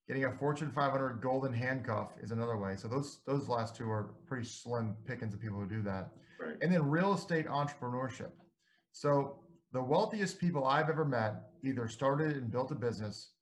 Getting 0.08 0.26
a 0.26 0.32
Fortune 0.32 0.72
500 0.72 1.22
golden 1.22 1.54
handcuff 1.54 2.10
is 2.20 2.32
another 2.32 2.58
way. 2.58 2.76
So 2.76 2.88
those 2.88 3.20
those 3.28 3.48
last 3.48 3.76
two 3.76 3.90
are 3.90 4.16
pretty 4.26 4.46
slim 4.46 4.96
pickings 5.06 5.36
of 5.36 5.40
people 5.40 5.60
who 5.60 5.68
do 5.68 5.84
that. 5.84 6.10
Right. 6.42 6.56
And 6.62 6.74
then 6.74 6.90
real 6.90 7.14
estate 7.14 7.46
entrepreneurship. 7.46 8.32
So 8.92 9.40
the 9.72 9.84
wealthiest 9.84 10.40
people 10.40 10.66
I've 10.66 10.90
ever 10.90 11.06
met 11.06 11.36
either 11.64 11.88
started 11.88 12.38
and 12.38 12.52
built 12.52 12.72
a 12.72 12.76
business 12.76 13.34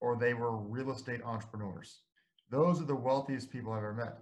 or 0.00 0.16
they 0.16 0.32
were 0.32 0.56
real 0.56 0.92
estate 0.92 1.22
entrepreneurs. 1.24 2.02
Those 2.52 2.82
are 2.82 2.84
the 2.84 2.94
wealthiest 2.94 3.50
people 3.50 3.72
I've 3.72 3.78
ever 3.78 3.94
met. 3.94 4.18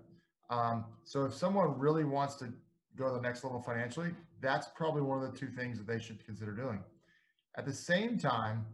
Um, 0.51 0.85
so 1.05 1.25
if 1.25 1.35
someone 1.35 1.77
really 1.77 2.05
wants 2.05 2.37
to 2.37 2.53
go 2.97 3.09
to 3.09 3.15
the 3.15 3.21
next 3.21 3.43
level 3.43 3.61
financially, 3.61 4.13
that's 4.41 4.69
probably 4.77 5.03
one 5.03 5.23
of 5.23 5.31
the 5.31 5.37
two 5.37 5.49
things 5.49 5.79
that 5.79 5.87
they 5.87 5.99
should 5.99 6.25
consider 6.25 6.53
doing. 6.53 6.79
At 7.59 7.67
the 7.67 7.73
same 7.73 8.19
time, 8.19 8.65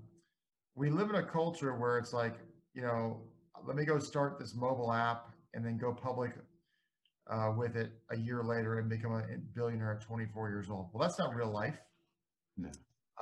we 0.74 0.90
live 0.90 1.08
in 1.08 1.16
a 1.16 1.22
culture 1.22 1.74
where 1.74 1.96
it's 1.96 2.12
like, 2.12 2.34
you 2.74 2.82
know, 2.82 3.22
let 3.66 3.76
me 3.76 3.86
go 3.86 3.98
start 3.98 4.38
this 4.38 4.54
mobile 4.54 4.92
app 4.92 5.30
and 5.54 5.64
then 5.64 5.78
go 5.78 5.90
public 5.90 6.32
uh, 7.30 7.52
with 7.56 7.76
it 7.76 7.92
a 8.10 8.16
year 8.16 8.42
later 8.42 8.78
and 8.78 8.90
become 8.90 9.14
a 9.14 9.24
billionaire 9.54 9.94
at 9.94 10.02
24 10.02 10.50
years 10.50 10.68
old. 10.68 10.88
Well, 10.92 11.00
that's 11.00 11.18
not 11.18 11.34
real 11.34 11.50
life. 11.50 11.78
No. 12.58 12.70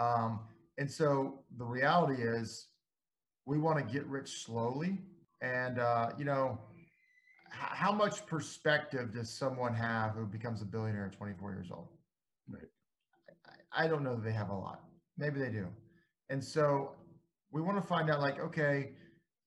Um, 0.01 0.41
and 0.79 0.91
so 0.91 1.45
the 1.57 1.65
reality 1.65 2.21
is, 2.23 2.67
we 3.47 3.59
want 3.59 3.79
to 3.79 3.93
get 3.93 4.05
rich 4.07 4.45
slowly. 4.45 4.99
And 5.45 5.79
uh, 5.79 6.11
you 6.17 6.25
know, 6.25 6.59
how 7.51 7.93
much 7.93 8.25
perspective 8.27 9.13
does 9.13 9.29
someone 9.31 9.75
have 9.75 10.13
who 10.13 10.25
becomes 10.27 10.63
a 10.63 10.65
billionaire 10.65 11.07
at 11.07 11.17
24 11.17 11.53
years 11.53 11.69
old? 11.71 11.89
Right. 12.49 12.63
I, 13.75 13.85
I 13.85 13.89
don't 13.89 14.03
know 14.03 14.15
that 14.15 14.25
they 14.25 14.33
have 14.33 14.49
a 14.49 14.55
lot. 14.55 14.85
Maybe 15.19 15.39
they 15.39 15.51
do. 15.51 15.67
And 16.31 16.43
so 16.43 16.93
we 17.53 17.61
want 17.61 17.77
to 17.77 17.87
find 17.87 18.11
out, 18.11 18.21
like, 18.21 18.41
okay, 18.41 18.93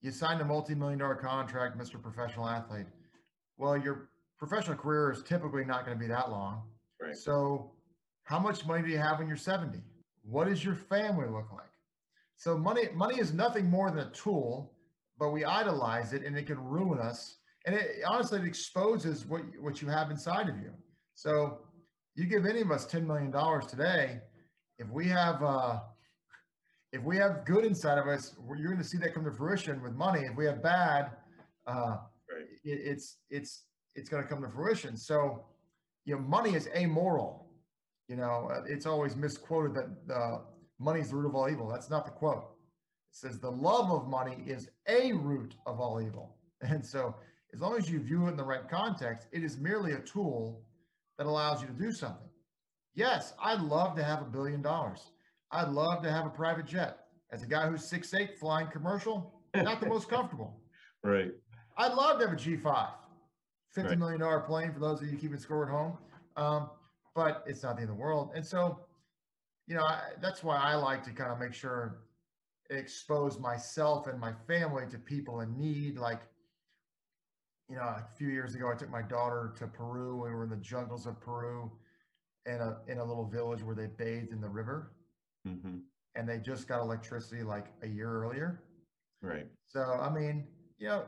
you 0.00 0.12
signed 0.12 0.40
a 0.40 0.44
multi-million 0.44 1.00
dollar 1.00 1.16
contract, 1.16 1.76
Mr. 1.76 2.00
Professional 2.00 2.48
Athlete. 2.48 2.86
Well, 3.56 3.76
your 3.76 4.08
professional 4.38 4.76
career 4.76 5.10
is 5.10 5.22
typically 5.24 5.64
not 5.64 5.84
going 5.84 5.98
to 5.98 6.00
be 6.00 6.08
that 6.08 6.30
long. 6.30 6.62
Right. 7.02 7.16
So, 7.16 7.72
how 8.22 8.38
much 8.38 8.64
money 8.66 8.82
do 8.84 8.88
you 8.88 8.98
have 8.98 9.18
when 9.18 9.26
you're 9.26 9.36
70? 9.36 9.80
What 10.22 10.46
does 10.46 10.64
your 10.64 10.76
family 10.76 11.26
look 11.26 11.52
like? 11.52 11.72
So, 12.36 12.56
money 12.56 12.88
money 12.94 13.18
is 13.18 13.32
nothing 13.32 13.68
more 13.68 13.90
than 13.90 14.00
a 14.00 14.10
tool, 14.10 14.72
but 15.18 15.30
we 15.30 15.44
idolize 15.44 16.12
it, 16.12 16.24
and 16.24 16.36
it 16.36 16.46
can 16.46 16.58
ruin 16.58 16.98
us. 16.98 17.36
And 17.66 17.74
it 17.74 18.02
honestly 18.06 18.38
it 18.40 18.46
exposes 18.46 19.26
what 19.26 19.42
what 19.60 19.82
you 19.82 19.88
have 19.88 20.10
inside 20.10 20.48
of 20.48 20.56
you. 20.58 20.72
So, 21.14 21.58
you 22.14 22.26
give 22.26 22.46
any 22.46 22.60
of 22.60 22.70
us 22.70 22.86
10 22.86 23.06
million 23.06 23.30
dollars 23.30 23.66
today, 23.66 24.20
if 24.78 24.88
we 24.90 25.06
have 25.08 25.42
uh, 25.42 25.80
if 26.92 27.02
we 27.02 27.16
have 27.16 27.44
good 27.44 27.64
inside 27.64 27.98
of 27.98 28.06
us, 28.06 28.34
you're 28.56 28.68
going 28.68 28.78
to 28.78 28.84
see 28.84 28.98
that 28.98 29.12
come 29.14 29.24
to 29.24 29.32
fruition 29.32 29.82
with 29.82 29.94
money. 29.94 30.20
If 30.20 30.36
we 30.36 30.46
have 30.46 30.62
bad, 30.62 31.10
uh, 31.66 31.96
Right. 32.30 32.44
it, 32.64 32.80
it's 32.92 33.16
it's 33.30 33.64
it's 33.94 34.08
going 34.08 34.22
to 34.22 34.28
come 34.28 34.42
to 34.42 34.48
fruition. 34.48 34.96
So, 34.96 35.44
you 36.04 36.14
know, 36.14 36.20
money 36.20 36.54
is 36.54 36.68
amoral. 36.76 37.50
You 38.06 38.16
know, 38.16 38.48
uh, 38.52 38.62
it's 38.66 38.86
always 38.86 39.16
misquoted 39.16 39.74
that 39.74 40.14
uh, 40.14 40.38
money 40.78 41.00
is 41.00 41.10
the 41.10 41.16
root 41.16 41.26
of 41.28 41.34
all 41.34 41.48
evil. 41.50 41.68
That's 41.68 41.90
not 41.90 42.04
the 42.04 42.10
quote. 42.12 42.44
It 43.10 43.16
says 43.16 43.38
the 43.38 43.50
love 43.50 43.90
of 43.90 44.08
money 44.08 44.42
is 44.46 44.70
a 44.86 45.12
root 45.12 45.54
of 45.66 45.80
all 45.80 46.00
evil. 46.00 46.34
And 46.60 46.84
so, 46.84 47.14
as 47.54 47.60
long 47.60 47.76
as 47.76 47.88
you 47.88 48.00
view 48.00 48.26
it 48.26 48.30
in 48.30 48.36
the 48.36 48.42
right 48.44 48.68
context, 48.68 49.28
it 49.30 49.44
is 49.44 49.58
merely 49.58 49.92
a 49.92 50.00
tool 50.00 50.60
that 51.16 51.26
allows 51.28 51.60
you 51.62 51.68
to 51.68 51.72
do 51.72 51.92
something. 51.92 52.28
Yes, 52.94 53.32
I'd 53.40 53.60
love 53.60 53.94
to 53.96 54.02
have 54.02 54.22
a 54.22 54.24
billion 54.24 54.60
dollars. 54.60 55.12
I'd 55.52 55.68
love 55.68 56.02
to 56.02 56.10
have 56.10 56.26
a 56.26 56.30
private 56.30 56.66
jet. 56.66 56.98
As 57.30 57.44
a 57.44 57.46
guy 57.46 57.68
who's 57.68 57.84
six 57.84 58.12
eight 58.12 58.36
flying 58.40 58.66
commercial, 58.68 59.40
not 59.54 59.80
the 59.80 59.86
most 59.86 60.08
comfortable. 60.08 60.60
Right. 61.04 61.30
I'd 61.76 61.92
love 61.92 62.18
to 62.18 62.26
have 62.26 62.34
a 62.34 62.40
G5, 62.40 62.88
fifty 63.70 63.90
Right. 63.90 63.98
million 64.00 64.18
dollar 64.20 64.40
plane 64.40 64.72
for 64.72 64.80
those 64.80 65.00
of 65.00 65.06
you 65.08 65.16
keeping 65.16 65.38
score 65.38 65.64
at 65.64 65.70
home. 65.70 65.96
Um, 66.36 66.70
but 67.14 67.44
it's 67.46 67.62
not 67.62 67.76
the 67.76 67.82
end 67.82 67.90
of 67.90 67.96
the 67.96 68.02
world. 68.02 68.32
And 68.34 68.44
so, 68.44 68.80
you 69.68 69.76
know, 69.76 69.84
I, 69.84 70.00
that's 70.20 70.42
why 70.42 70.56
I 70.56 70.74
like 70.74 71.04
to 71.04 71.10
kind 71.12 71.30
of 71.30 71.38
make 71.38 71.54
sure 71.54 71.98
expose 72.70 73.38
myself 73.38 74.06
and 74.06 74.18
my 74.20 74.32
family 74.46 74.84
to 74.90 74.98
people 74.98 75.40
in 75.40 75.56
need. 75.56 75.98
Like, 75.98 76.20
you 77.68 77.76
know, 77.76 77.82
a 77.82 78.06
few 78.16 78.28
years 78.28 78.54
ago, 78.54 78.70
I 78.70 78.76
took 78.76 78.90
my 78.90 79.02
daughter 79.02 79.52
to 79.58 79.66
Peru. 79.66 80.16
We 80.16 80.30
were 80.30 80.44
in 80.44 80.50
the 80.50 80.56
jungles 80.56 81.06
of 81.06 81.20
Peru, 81.20 81.70
in 82.46 82.56
a 82.56 82.78
in 82.88 82.98
a 82.98 83.04
little 83.04 83.26
village 83.26 83.62
where 83.62 83.74
they 83.74 83.86
bathed 83.86 84.32
in 84.32 84.40
the 84.40 84.48
river, 84.48 84.92
hmm 85.44 85.78
and 86.14 86.28
they 86.28 86.38
just 86.38 86.66
got 86.66 86.80
electricity 86.80 87.42
like 87.44 87.66
a 87.82 87.86
year 87.86 88.10
earlier. 88.24 88.64
Right. 89.22 89.46
So 89.66 89.80
I 89.80 90.10
mean, 90.12 90.46
you 90.78 90.88
know, 90.88 91.04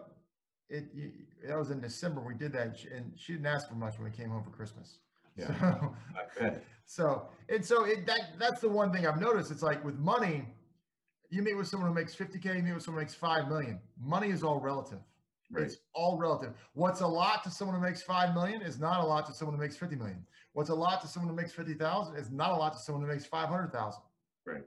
it, 0.68 0.84
it 0.94 1.12
that 1.48 1.58
was 1.58 1.70
in 1.70 1.80
December 1.80 2.20
we 2.20 2.34
did 2.34 2.52
that, 2.52 2.76
and 2.94 3.12
she- 3.16 3.32
didn't 3.32 3.46
ask 3.46 3.68
for 3.68 3.74
much 3.74 3.98
when 3.98 4.10
we 4.10 4.16
came 4.16 4.30
home 4.30 4.44
for 4.44 4.50
Christmas. 4.50 4.98
Yeah. 5.36 5.94
So, 6.38 6.54
so 6.86 7.28
and 7.48 7.64
so 7.64 7.84
it 7.84 8.06
that 8.06 8.38
that's 8.38 8.60
the 8.60 8.68
one 8.68 8.92
thing 8.92 9.06
I've 9.06 9.20
noticed. 9.20 9.50
It's 9.50 9.62
like 9.62 9.84
with 9.84 9.98
money, 9.98 10.44
you 11.30 11.42
meet 11.42 11.56
with 11.56 11.68
someone 11.68 11.88
who 11.88 11.94
makes 11.94 12.14
50k, 12.14 12.56
you 12.56 12.62
meet 12.62 12.74
with 12.74 12.82
someone 12.82 13.00
who 13.00 13.04
makes 13.06 13.14
five 13.14 13.48
million. 13.48 13.78
Money 14.02 14.28
is 14.28 14.42
all 14.42 14.60
relative. 14.60 14.98
Right. 15.52 15.64
It's 15.64 15.78
all 15.94 16.16
relative. 16.18 16.52
What's 16.74 17.00
a 17.00 17.06
lot 17.06 17.42
to 17.44 17.50
someone 17.50 17.76
who 17.76 17.82
makes 17.82 18.02
five 18.02 18.34
million 18.34 18.62
is 18.62 18.78
not 18.78 19.02
a 19.02 19.06
lot 19.06 19.26
to 19.26 19.32
someone 19.32 19.56
who 19.56 19.62
makes 19.62 19.76
50 19.76 19.96
million. 19.96 20.24
What's 20.52 20.70
a 20.70 20.74
lot 20.74 21.00
to 21.02 21.08
someone 21.08 21.30
who 21.30 21.36
makes 21.36 21.52
50,000 21.52 22.16
is 22.16 22.30
not 22.30 22.50
a 22.50 22.56
lot 22.56 22.72
to 22.74 22.78
someone 22.78 23.02
who 23.04 23.10
makes 23.10 23.26
500,000. 23.26 24.02
Right. 24.46 24.62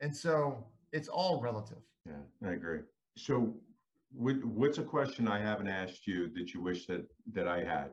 And 0.00 0.14
so 0.14 0.64
it's 0.92 1.08
all 1.08 1.40
relative. 1.40 1.78
Yeah, 2.06 2.48
I 2.48 2.52
agree. 2.52 2.80
So 3.16 3.54
what, 4.12 4.42
what's 4.44 4.78
a 4.78 4.82
question 4.82 5.26
I 5.26 5.40
haven't 5.40 5.68
asked 5.68 6.06
you 6.06 6.28
that 6.34 6.52
you 6.52 6.60
wish 6.60 6.86
that, 6.86 7.06
that 7.32 7.48
I 7.48 7.64
had? 7.64 7.90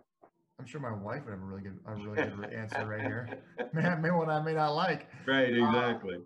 I'm 0.59 0.65
sure 0.65 0.81
my 0.81 0.93
wife 0.93 1.23
would 1.25 1.31
have 1.31 1.41
a 1.41 1.45
really 1.45 1.61
good, 1.61 1.79
a 1.85 1.95
really 1.95 2.29
good 2.29 2.53
answer 2.53 2.85
right 2.85 3.01
here. 3.01 3.29
Man, 3.73 4.01
maybe 4.01 4.13
one 4.15 4.29
I 4.29 4.41
may 4.41 4.53
not 4.53 4.75
like. 4.75 5.07
Right, 5.25 5.53
Uh, 5.53 5.65
exactly. 5.65 6.17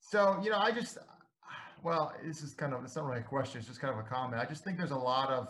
So, 0.00 0.40
you 0.42 0.50
know, 0.50 0.58
I 0.58 0.70
just, 0.72 0.98
well, 1.84 2.12
this 2.24 2.42
is 2.42 2.54
kind 2.54 2.72
of, 2.74 2.82
it's 2.84 2.96
not 2.96 3.04
really 3.04 3.20
a 3.20 3.24
question. 3.24 3.58
It's 3.58 3.68
just 3.68 3.80
kind 3.80 3.92
of 3.92 4.00
a 4.04 4.08
comment. 4.08 4.40
I 4.40 4.46
just 4.46 4.64
think 4.64 4.78
there's 4.78 4.90
a 4.90 4.96
lot 4.96 5.30
of, 5.30 5.46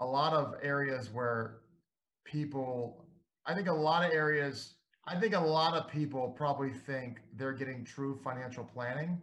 a 0.00 0.06
lot 0.06 0.32
of 0.32 0.54
areas 0.62 1.10
where 1.12 1.60
people, 2.24 3.04
I 3.46 3.54
think 3.54 3.68
a 3.68 3.72
lot 3.72 4.04
of 4.04 4.12
areas, 4.12 4.74
I 5.06 5.18
think 5.18 5.34
a 5.34 5.40
lot 5.40 5.74
of 5.74 5.86
people 5.88 6.28
probably 6.28 6.72
think 6.72 7.18
they're 7.38 7.52
getting 7.54 7.84
true 7.84 8.14
financial 8.24 8.64
planning 8.64 9.18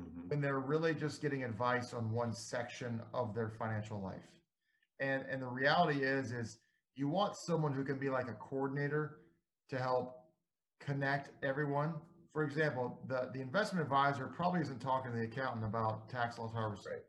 Mhm. 0.00 0.28
when 0.28 0.40
they're 0.40 0.60
really 0.60 0.94
just 0.94 1.20
getting 1.22 1.44
advice 1.44 1.92
on 1.94 2.10
one 2.10 2.32
section 2.32 3.00
of 3.14 3.32
their 3.34 3.48
financial 3.48 4.00
life. 4.02 4.26
And 5.00 5.24
and 5.30 5.42
the 5.42 5.48
reality 5.48 6.02
is 6.02 6.32
is 6.32 6.58
you 6.96 7.08
want 7.08 7.34
someone 7.36 7.72
who 7.72 7.84
can 7.84 7.98
be 7.98 8.10
like 8.10 8.28
a 8.28 8.34
coordinator 8.34 9.10
to 9.70 9.78
help 9.78 10.06
connect 10.80 11.30
everyone. 11.42 11.94
For 12.34 12.42
example, 12.42 13.00
the 13.06 13.30
the 13.32 13.40
investment 13.40 13.84
advisor 13.84 14.26
probably 14.26 14.60
isn't 14.60 14.80
talking 14.80 15.12
to 15.12 15.16
the 15.16 15.24
accountant 15.24 15.64
about 15.64 16.08
tax 16.10 16.36
loss 16.36 16.52
harvesting. 16.52 16.92
Right. 16.92 17.02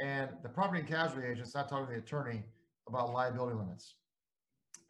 And 0.00 0.30
the 0.42 0.48
property 0.48 0.80
and 0.80 0.88
casualty 0.88 1.28
agent's 1.28 1.54
not 1.54 1.68
talking 1.68 1.86
to 1.86 1.92
the 1.92 1.98
attorney 1.98 2.42
about 2.88 3.12
liability 3.12 3.56
limits. 3.56 3.94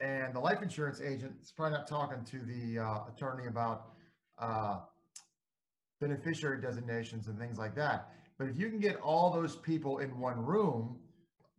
And 0.01 0.33
the 0.33 0.39
life 0.39 0.63
insurance 0.63 1.01
agent 1.01 1.35
is 1.43 1.51
probably 1.51 1.77
not 1.77 1.89
talking 1.89 2.25
to 2.25 2.39
the 2.39 2.79
uh, 2.79 2.99
attorney 3.13 3.49
about 3.49 3.95
uh, 4.39 4.79
beneficiary 6.01 6.61
designations 6.61 7.27
and 7.27 7.37
things 7.37 7.59
like 7.59 7.75
that. 7.75 8.13
But 8.39 8.49
if 8.49 8.57
you 8.57 8.69
can 8.69 8.79
get 8.79 8.97
all 9.01 9.33
those 9.33 9.57
people 9.57 9.99
in 9.99 10.21
one 10.21 10.45
room, 10.45 10.99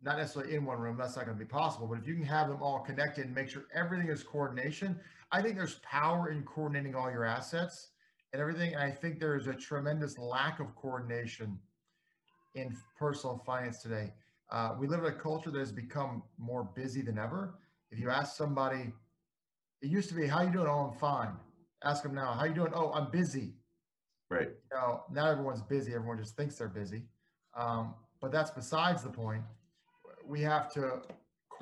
not 0.02 0.16
necessarily 0.16 0.54
in 0.54 0.64
one 0.64 0.78
room, 0.78 0.96
that's 0.96 1.16
not 1.16 1.26
going 1.26 1.36
to 1.36 1.44
be 1.44 1.48
possible. 1.48 1.86
But 1.86 1.98
if 1.98 2.06
you 2.06 2.14
can 2.14 2.24
have 2.24 2.48
them 2.48 2.62
all 2.62 2.80
connected 2.80 3.26
and 3.26 3.34
make 3.34 3.50
sure 3.50 3.64
everything 3.74 4.08
is 4.08 4.22
coordination, 4.22 4.98
I 5.30 5.42
think 5.42 5.56
there's 5.56 5.80
power 5.82 6.30
in 6.30 6.42
coordinating 6.44 6.94
all 6.94 7.10
your 7.10 7.24
assets 7.24 7.89
and 8.32 8.40
everything. 8.40 8.74
And 8.74 8.82
I 8.82 8.90
think 8.90 9.18
there 9.18 9.36
is 9.36 9.46
a 9.46 9.54
tremendous 9.54 10.18
lack 10.18 10.60
of 10.60 10.74
coordination 10.76 11.58
in 12.54 12.76
personal 12.98 13.42
finance 13.46 13.82
today. 13.82 14.12
Uh, 14.50 14.74
we 14.78 14.88
live 14.88 15.00
in 15.00 15.06
a 15.06 15.12
culture 15.12 15.50
that 15.50 15.58
has 15.58 15.72
become 15.72 16.22
more 16.38 16.64
busy 16.74 17.02
than 17.02 17.18
ever. 17.18 17.54
If 17.90 17.98
you 17.98 18.10
ask 18.10 18.36
somebody, 18.36 18.92
it 19.82 19.88
used 19.88 20.08
to 20.08 20.14
be, 20.14 20.26
"How 20.26 20.42
you 20.42 20.50
doing?" 20.52 20.66
"Oh, 20.66 20.90
I'm 20.90 20.98
fine." 20.98 21.36
Ask 21.84 22.02
them 22.02 22.14
now, 22.14 22.32
"How 22.34 22.44
you 22.44 22.54
doing?" 22.54 22.72
"Oh, 22.74 22.92
I'm 22.92 23.10
busy." 23.10 23.54
Right, 24.28 24.48
you 24.48 24.76
know, 24.76 25.04
not 25.10 25.30
everyone's 25.30 25.62
busy. 25.62 25.94
Everyone 25.94 26.18
just 26.18 26.36
thinks 26.36 26.56
they're 26.56 26.68
busy. 26.68 27.02
Um, 27.54 27.94
but 28.20 28.30
that's 28.30 28.50
besides 28.50 29.02
the 29.02 29.10
point. 29.10 29.42
We 30.24 30.40
have 30.42 30.72
to 30.74 31.02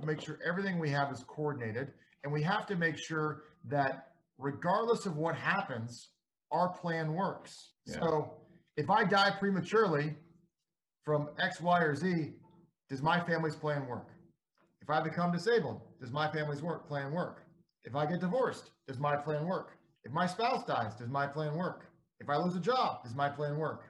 make 0.04 0.20
sure 0.20 0.38
everything 0.44 0.78
we 0.78 0.90
have 0.90 1.10
is 1.12 1.24
coordinated, 1.24 1.92
and 2.24 2.32
we 2.32 2.42
have 2.42 2.66
to 2.66 2.76
make 2.76 2.98
sure 2.98 3.44
that 3.64 4.12
regardless 4.38 5.06
of 5.06 5.16
what 5.16 5.34
happens, 5.34 6.08
our 6.50 6.68
plan 6.68 7.14
works. 7.14 7.70
Yeah. 7.86 8.00
So 8.00 8.32
if 8.76 8.90
I 8.90 9.04
die 9.04 9.32
prematurely 9.38 10.14
from 11.04 11.28
X, 11.38 11.60
Y, 11.60 11.80
or 11.80 11.94
Z, 11.94 12.32
does 12.88 13.02
my 13.02 13.20
family's 13.20 13.56
plan 13.56 13.86
work? 13.86 14.08
If 14.80 14.90
I 14.90 15.02
become 15.02 15.32
disabled, 15.32 15.82
does 16.00 16.10
my 16.10 16.30
family's 16.30 16.62
work 16.62 16.86
plan 16.88 17.12
work? 17.12 17.42
If 17.84 17.94
I 17.94 18.06
get 18.06 18.20
divorced, 18.20 18.70
does 18.86 18.98
my 18.98 19.16
plan 19.16 19.46
work? 19.46 19.72
If 20.04 20.12
my 20.12 20.26
spouse 20.26 20.64
dies, 20.64 20.94
does 20.94 21.08
my 21.08 21.26
plan 21.26 21.54
work? 21.54 21.90
If 22.20 22.28
I 22.28 22.36
lose 22.36 22.56
a 22.56 22.60
job, 22.60 23.04
does 23.04 23.14
my 23.14 23.28
plan 23.28 23.56
work? 23.58 23.84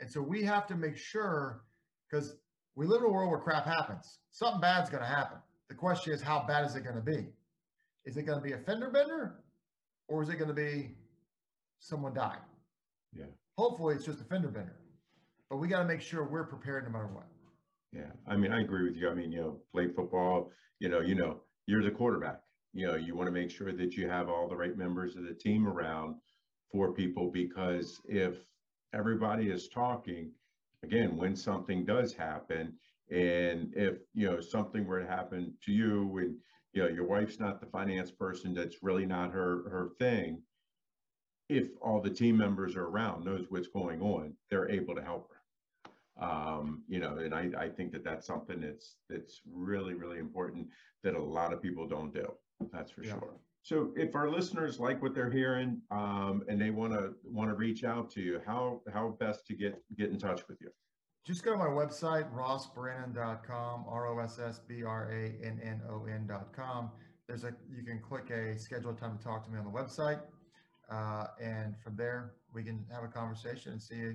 And 0.00 0.10
so 0.10 0.20
we 0.20 0.42
have 0.42 0.66
to 0.66 0.74
make 0.74 0.96
sure 0.96 1.62
because 2.10 2.36
we 2.74 2.86
live 2.86 3.02
in 3.02 3.06
a 3.06 3.10
world 3.10 3.30
where 3.30 3.38
crap 3.38 3.64
happens. 3.64 4.18
Something 4.30 4.60
bad's 4.60 4.90
going 4.90 5.02
to 5.02 5.08
happen. 5.08 5.38
The 5.68 5.74
question 5.74 6.12
is, 6.12 6.20
how 6.20 6.44
bad 6.46 6.64
is 6.64 6.74
it 6.74 6.82
going 6.82 6.96
to 6.96 7.02
be? 7.02 7.28
Is 8.04 8.16
it 8.16 8.24
going 8.24 8.38
to 8.38 8.44
be 8.44 8.52
a 8.52 8.58
fender 8.58 8.90
bender 8.90 9.36
or 10.08 10.22
is 10.22 10.28
it 10.28 10.36
going 10.36 10.48
to 10.48 10.54
be 10.54 10.96
someone 11.82 12.14
died? 12.14 12.38
Yeah. 13.12 13.26
Hopefully, 13.58 13.94
it's 13.94 14.04
just 14.06 14.20
a 14.20 14.24
fender 14.24 14.48
bender. 14.48 14.76
but 15.50 15.56
we 15.58 15.68
got 15.68 15.80
to 15.80 15.84
make 15.84 16.00
sure 16.00 16.24
we're 16.24 16.44
prepared 16.44 16.84
no 16.84 16.90
matter 16.90 17.08
what. 17.12 17.26
Yeah, 17.92 18.10
I 18.26 18.36
mean, 18.36 18.52
I 18.52 18.62
agree 18.62 18.84
with 18.84 18.96
you. 18.96 19.10
I 19.10 19.14
mean, 19.14 19.30
you 19.30 19.40
know, 19.40 19.60
play 19.70 19.88
football. 19.88 20.50
You 20.78 20.88
know, 20.88 21.00
you 21.00 21.14
know, 21.14 21.42
you're 21.66 21.82
the 21.82 21.90
quarterback. 21.90 22.40
You 22.72 22.86
know, 22.86 22.94
you 22.94 23.14
want 23.14 23.26
to 23.28 23.32
make 23.32 23.50
sure 23.50 23.70
that 23.72 23.94
you 23.94 24.08
have 24.08 24.30
all 24.30 24.48
the 24.48 24.56
right 24.56 24.76
members 24.78 25.16
of 25.16 25.24
the 25.24 25.34
team 25.34 25.68
around 25.68 26.14
for 26.70 26.92
people 26.92 27.30
because 27.30 28.00
if 28.06 28.36
everybody 28.94 29.50
is 29.50 29.68
talking, 29.68 30.30
again, 30.82 31.18
when 31.18 31.36
something 31.36 31.84
does 31.84 32.14
happen, 32.14 32.72
and 33.10 33.74
if 33.76 33.98
you 34.14 34.30
know 34.30 34.40
something 34.40 34.86
were 34.86 35.00
to 35.00 35.06
happen 35.06 35.52
to 35.66 35.72
you, 35.72 36.16
and 36.18 36.34
you 36.72 36.82
know 36.82 36.88
your 36.88 37.06
wife's 37.06 37.38
not 37.38 37.60
the 37.60 37.66
finance 37.66 38.10
person, 38.10 38.54
that's 38.54 38.82
really 38.82 39.04
not 39.04 39.32
her 39.32 39.68
her 39.68 39.90
thing. 39.98 40.40
If 41.48 41.68
all 41.80 42.00
the 42.00 42.10
team 42.10 42.36
members 42.36 42.76
are 42.76 42.86
around, 42.86 43.24
knows 43.24 43.46
what's 43.48 43.68
going 43.68 44.00
on, 44.00 44.34
they're 44.50 44.70
able 44.70 44.94
to 44.94 45.02
help 45.02 45.28
her 45.30 45.42
um, 46.20 46.82
you 46.88 47.00
know, 47.00 47.16
and 47.18 47.34
I, 47.34 47.50
I 47.58 47.68
think 47.68 47.92
that 47.92 48.04
that's 48.04 48.26
something 48.26 48.60
that's 48.60 48.96
that's 49.08 49.40
really 49.50 49.94
really 49.94 50.18
important 50.18 50.68
that 51.02 51.14
a 51.14 51.22
lot 51.22 51.52
of 51.52 51.62
people 51.62 51.86
don't 51.86 52.12
do. 52.12 52.26
That's 52.72 52.90
for 52.90 53.02
yeah. 53.02 53.12
sure. 53.12 53.34
So, 53.62 53.92
if 53.96 54.14
our 54.14 54.28
listeners 54.28 54.78
like 54.80 55.00
what 55.02 55.14
they're 55.14 55.30
hearing 55.30 55.80
um, 55.90 56.42
and 56.48 56.60
they 56.60 56.70
want 56.70 56.92
to 56.92 57.14
want 57.24 57.50
to 57.50 57.54
reach 57.54 57.84
out 57.84 58.10
to 58.12 58.20
you, 58.20 58.40
how 58.44 58.82
how 58.92 59.16
best 59.20 59.46
to 59.46 59.54
get 59.54 59.82
get 59.96 60.10
in 60.10 60.18
touch 60.18 60.42
with 60.48 60.60
you? 60.60 60.68
Just 61.24 61.44
go 61.44 61.52
to 61.52 61.58
my 61.58 61.66
website, 61.66 62.32
rossbrannon.com, 62.34 63.84
R 63.88 64.06
O 64.08 64.18
S 64.18 64.38
S 64.38 64.60
B 64.66 64.82
R 64.82 65.10
A 65.10 65.44
N 65.44 65.60
N 65.62 65.80
O 65.88 66.06
N.com. 66.06 66.90
There's 67.26 67.44
a 67.44 67.54
you 67.70 67.84
can 67.84 68.00
click 68.00 68.30
a 68.30 68.58
schedule 68.58 68.92
time 68.92 69.16
to 69.16 69.24
talk 69.24 69.44
to 69.46 69.50
me 69.50 69.58
on 69.58 69.64
the 69.64 69.70
website, 69.70 70.20
uh, 70.92 71.26
and 71.40 71.74
from 71.82 71.96
there 71.96 72.32
we 72.52 72.62
can 72.62 72.84
have 72.92 73.04
a 73.04 73.08
conversation 73.08 73.72
and 73.72 73.82
see 73.82 74.12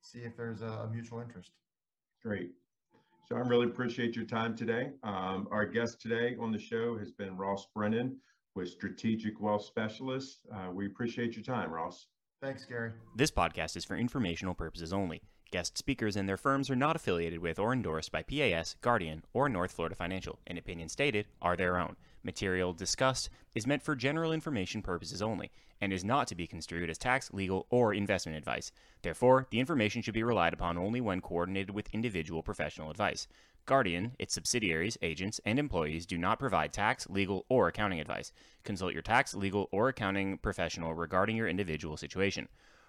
see 0.00 0.20
if 0.20 0.36
there's 0.36 0.62
a, 0.62 0.66
a 0.66 0.88
mutual 0.88 1.20
interest. 1.20 1.50
Great. 2.22 2.52
So 3.28 3.34
I 3.34 3.40
really 3.40 3.66
appreciate 3.66 4.14
your 4.14 4.24
time 4.24 4.56
today. 4.56 4.90
Um, 5.02 5.48
our 5.50 5.66
guest 5.66 6.00
today 6.00 6.36
on 6.40 6.52
the 6.52 6.58
show 6.58 6.96
has 6.96 7.10
been 7.10 7.36
Ross 7.36 7.66
Brannon 7.74 8.16
with 8.54 8.68
Strategic 8.68 9.40
Wealth 9.40 9.64
Specialists. 9.64 10.46
Uh, 10.52 10.70
we 10.72 10.86
appreciate 10.86 11.34
your 11.34 11.42
time, 11.42 11.70
Ross. 11.72 12.06
Thanks, 12.40 12.64
Gary. 12.64 12.92
This 13.16 13.32
podcast 13.32 13.76
is 13.76 13.84
for 13.84 13.96
informational 13.96 14.54
purposes 14.54 14.92
only. 14.92 15.22
Guest 15.50 15.76
speakers 15.76 16.16
and 16.16 16.28
their 16.28 16.36
firms 16.36 16.70
are 16.70 16.76
not 16.76 16.96
affiliated 16.96 17.40
with 17.40 17.58
or 17.58 17.72
endorsed 17.72 18.12
by 18.12 18.22
PAS, 18.22 18.76
Guardian, 18.80 19.24
or 19.32 19.48
North 19.48 19.72
Florida 19.72 19.94
Financial, 19.96 20.38
and 20.46 20.58
opinions 20.58 20.92
stated 20.92 21.26
are 21.42 21.56
their 21.56 21.78
own. 21.78 21.96
Material 22.26 22.72
discussed 22.72 23.30
is 23.54 23.68
meant 23.68 23.82
for 23.84 23.94
general 23.94 24.32
information 24.32 24.82
purposes 24.82 25.22
only 25.22 25.52
and 25.80 25.92
is 25.92 26.04
not 26.04 26.26
to 26.26 26.34
be 26.34 26.46
construed 26.46 26.90
as 26.90 26.98
tax, 26.98 27.32
legal, 27.32 27.66
or 27.70 27.94
investment 27.94 28.36
advice. 28.36 28.72
Therefore, 29.02 29.46
the 29.50 29.60
information 29.60 30.02
should 30.02 30.12
be 30.12 30.24
relied 30.24 30.52
upon 30.52 30.76
only 30.76 31.00
when 31.00 31.20
coordinated 31.20 31.70
with 31.70 31.88
individual 31.94 32.42
professional 32.42 32.90
advice. 32.90 33.28
Guardian, 33.64 34.16
its 34.18 34.34
subsidiaries, 34.34 34.98
agents, 35.02 35.40
and 35.44 35.56
employees 35.56 36.04
do 36.04 36.18
not 36.18 36.40
provide 36.40 36.72
tax, 36.72 37.08
legal, 37.08 37.44
or 37.48 37.68
accounting 37.68 38.00
advice. 38.00 38.32
Consult 38.64 38.92
your 38.92 39.02
tax, 39.02 39.32
legal, 39.32 39.68
or 39.70 39.88
accounting 39.88 40.38
professional 40.38 40.94
regarding 40.94 41.36
your 41.36 41.48
individual 41.48 41.96
situation. 41.96 42.48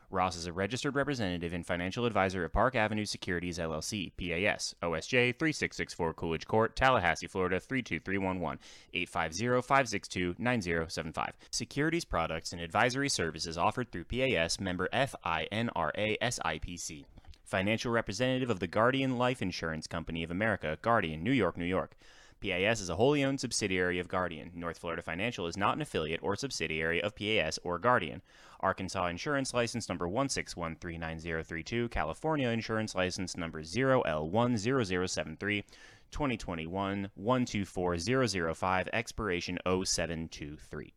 Ross 0.09 0.37
is 0.37 0.45
a 0.45 0.53
registered 0.53 0.95
representative 0.95 1.51
and 1.51 1.65
financial 1.65 2.05
advisor 2.05 2.45
of 2.45 2.53
Park 2.53 2.75
Avenue 2.75 3.03
Securities 3.03 3.59
LLC, 3.59 4.13
PAS, 4.15 4.73
OSJ 4.81 5.37
3664 5.37 6.13
Coolidge 6.13 6.47
Court, 6.47 6.77
Tallahassee, 6.77 7.27
Florida 7.27 7.59
32311, 7.59 8.57
850-562-9075. 8.93 11.31
Securities 11.51 12.05
products 12.05 12.53
and 12.53 12.61
advisory 12.61 13.09
services 13.09 13.57
offered 13.57 13.91
through 13.91 14.05
PAS 14.05 14.61
member 14.61 14.87
FINRA 14.93 16.17
SIPC. 16.21 17.03
Financial 17.43 17.91
representative 17.91 18.49
of 18.49 18.61
the 18.61 18.67
Guardian 18.67 19.17
Life 19.17 19.41
Insurance 19.41 19.87
Company 19.87 20.23
of 20.23 20.31
America, 20.31 20.77
Guardian, 20.81 21.21
New 21.21 21.33
York, 21.33 21.57
New 21.57 21.65
York. 21.65 21.97
PAS 22.39 22.81
is 22.81 22.89
a 22.89 22.95
wholly 22.95 23.23
owned 23.23 23.39
subsidiary 23.39 23.99
of 23.99 24.07
Guardian. 24.07 24.51
North 24.55 24.79
Florida 24.79 25.01
Financial 25.01 25.47
is 25.47 25.57
not 25.57 25.75
an 25.75 25.81
affiliate 25.81 26.21
or 26.23 26.35
subsidiary 26.35 27.01
of 27.01 27.15
PAS 27.15 27.59
or 27.63 27.79
Guardian. 27.79 28.21
Arkansas 28.59 29.07
Insurance 29.07 29.53
License 29.53 29.89
number 29.89 30.07
161390032, 30.07 31.91
California 31.91 32.49
Insurance 32.49 32.95
License 32.95 33.37
number 33.37 33.61
0L10073, 33.61 35.63
2021 36.11 37.09
124005, 37.15 38.89
expiration 38.93 39.57
0723. 39.65 40.93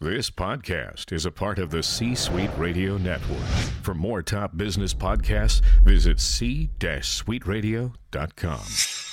This 0.00 0.28
podcast 0.28 1.12
is 1.12 1.24
a 1.24 1.30
part 1.30 1.58
of 1.58 1.70
the 1.70 1.82
C 1.82 2.14
Suite 2.14 2.50
Radio 2.58 2.98
Network. 2.98 3.46
For 3.82 3.94
more 3.94 4.22
top 4.22 4.54
business 4.56 4.92
podcasts, 4.92 5.62
visit 5.84 6.20
c-suiteradio.com. 6.20 9.03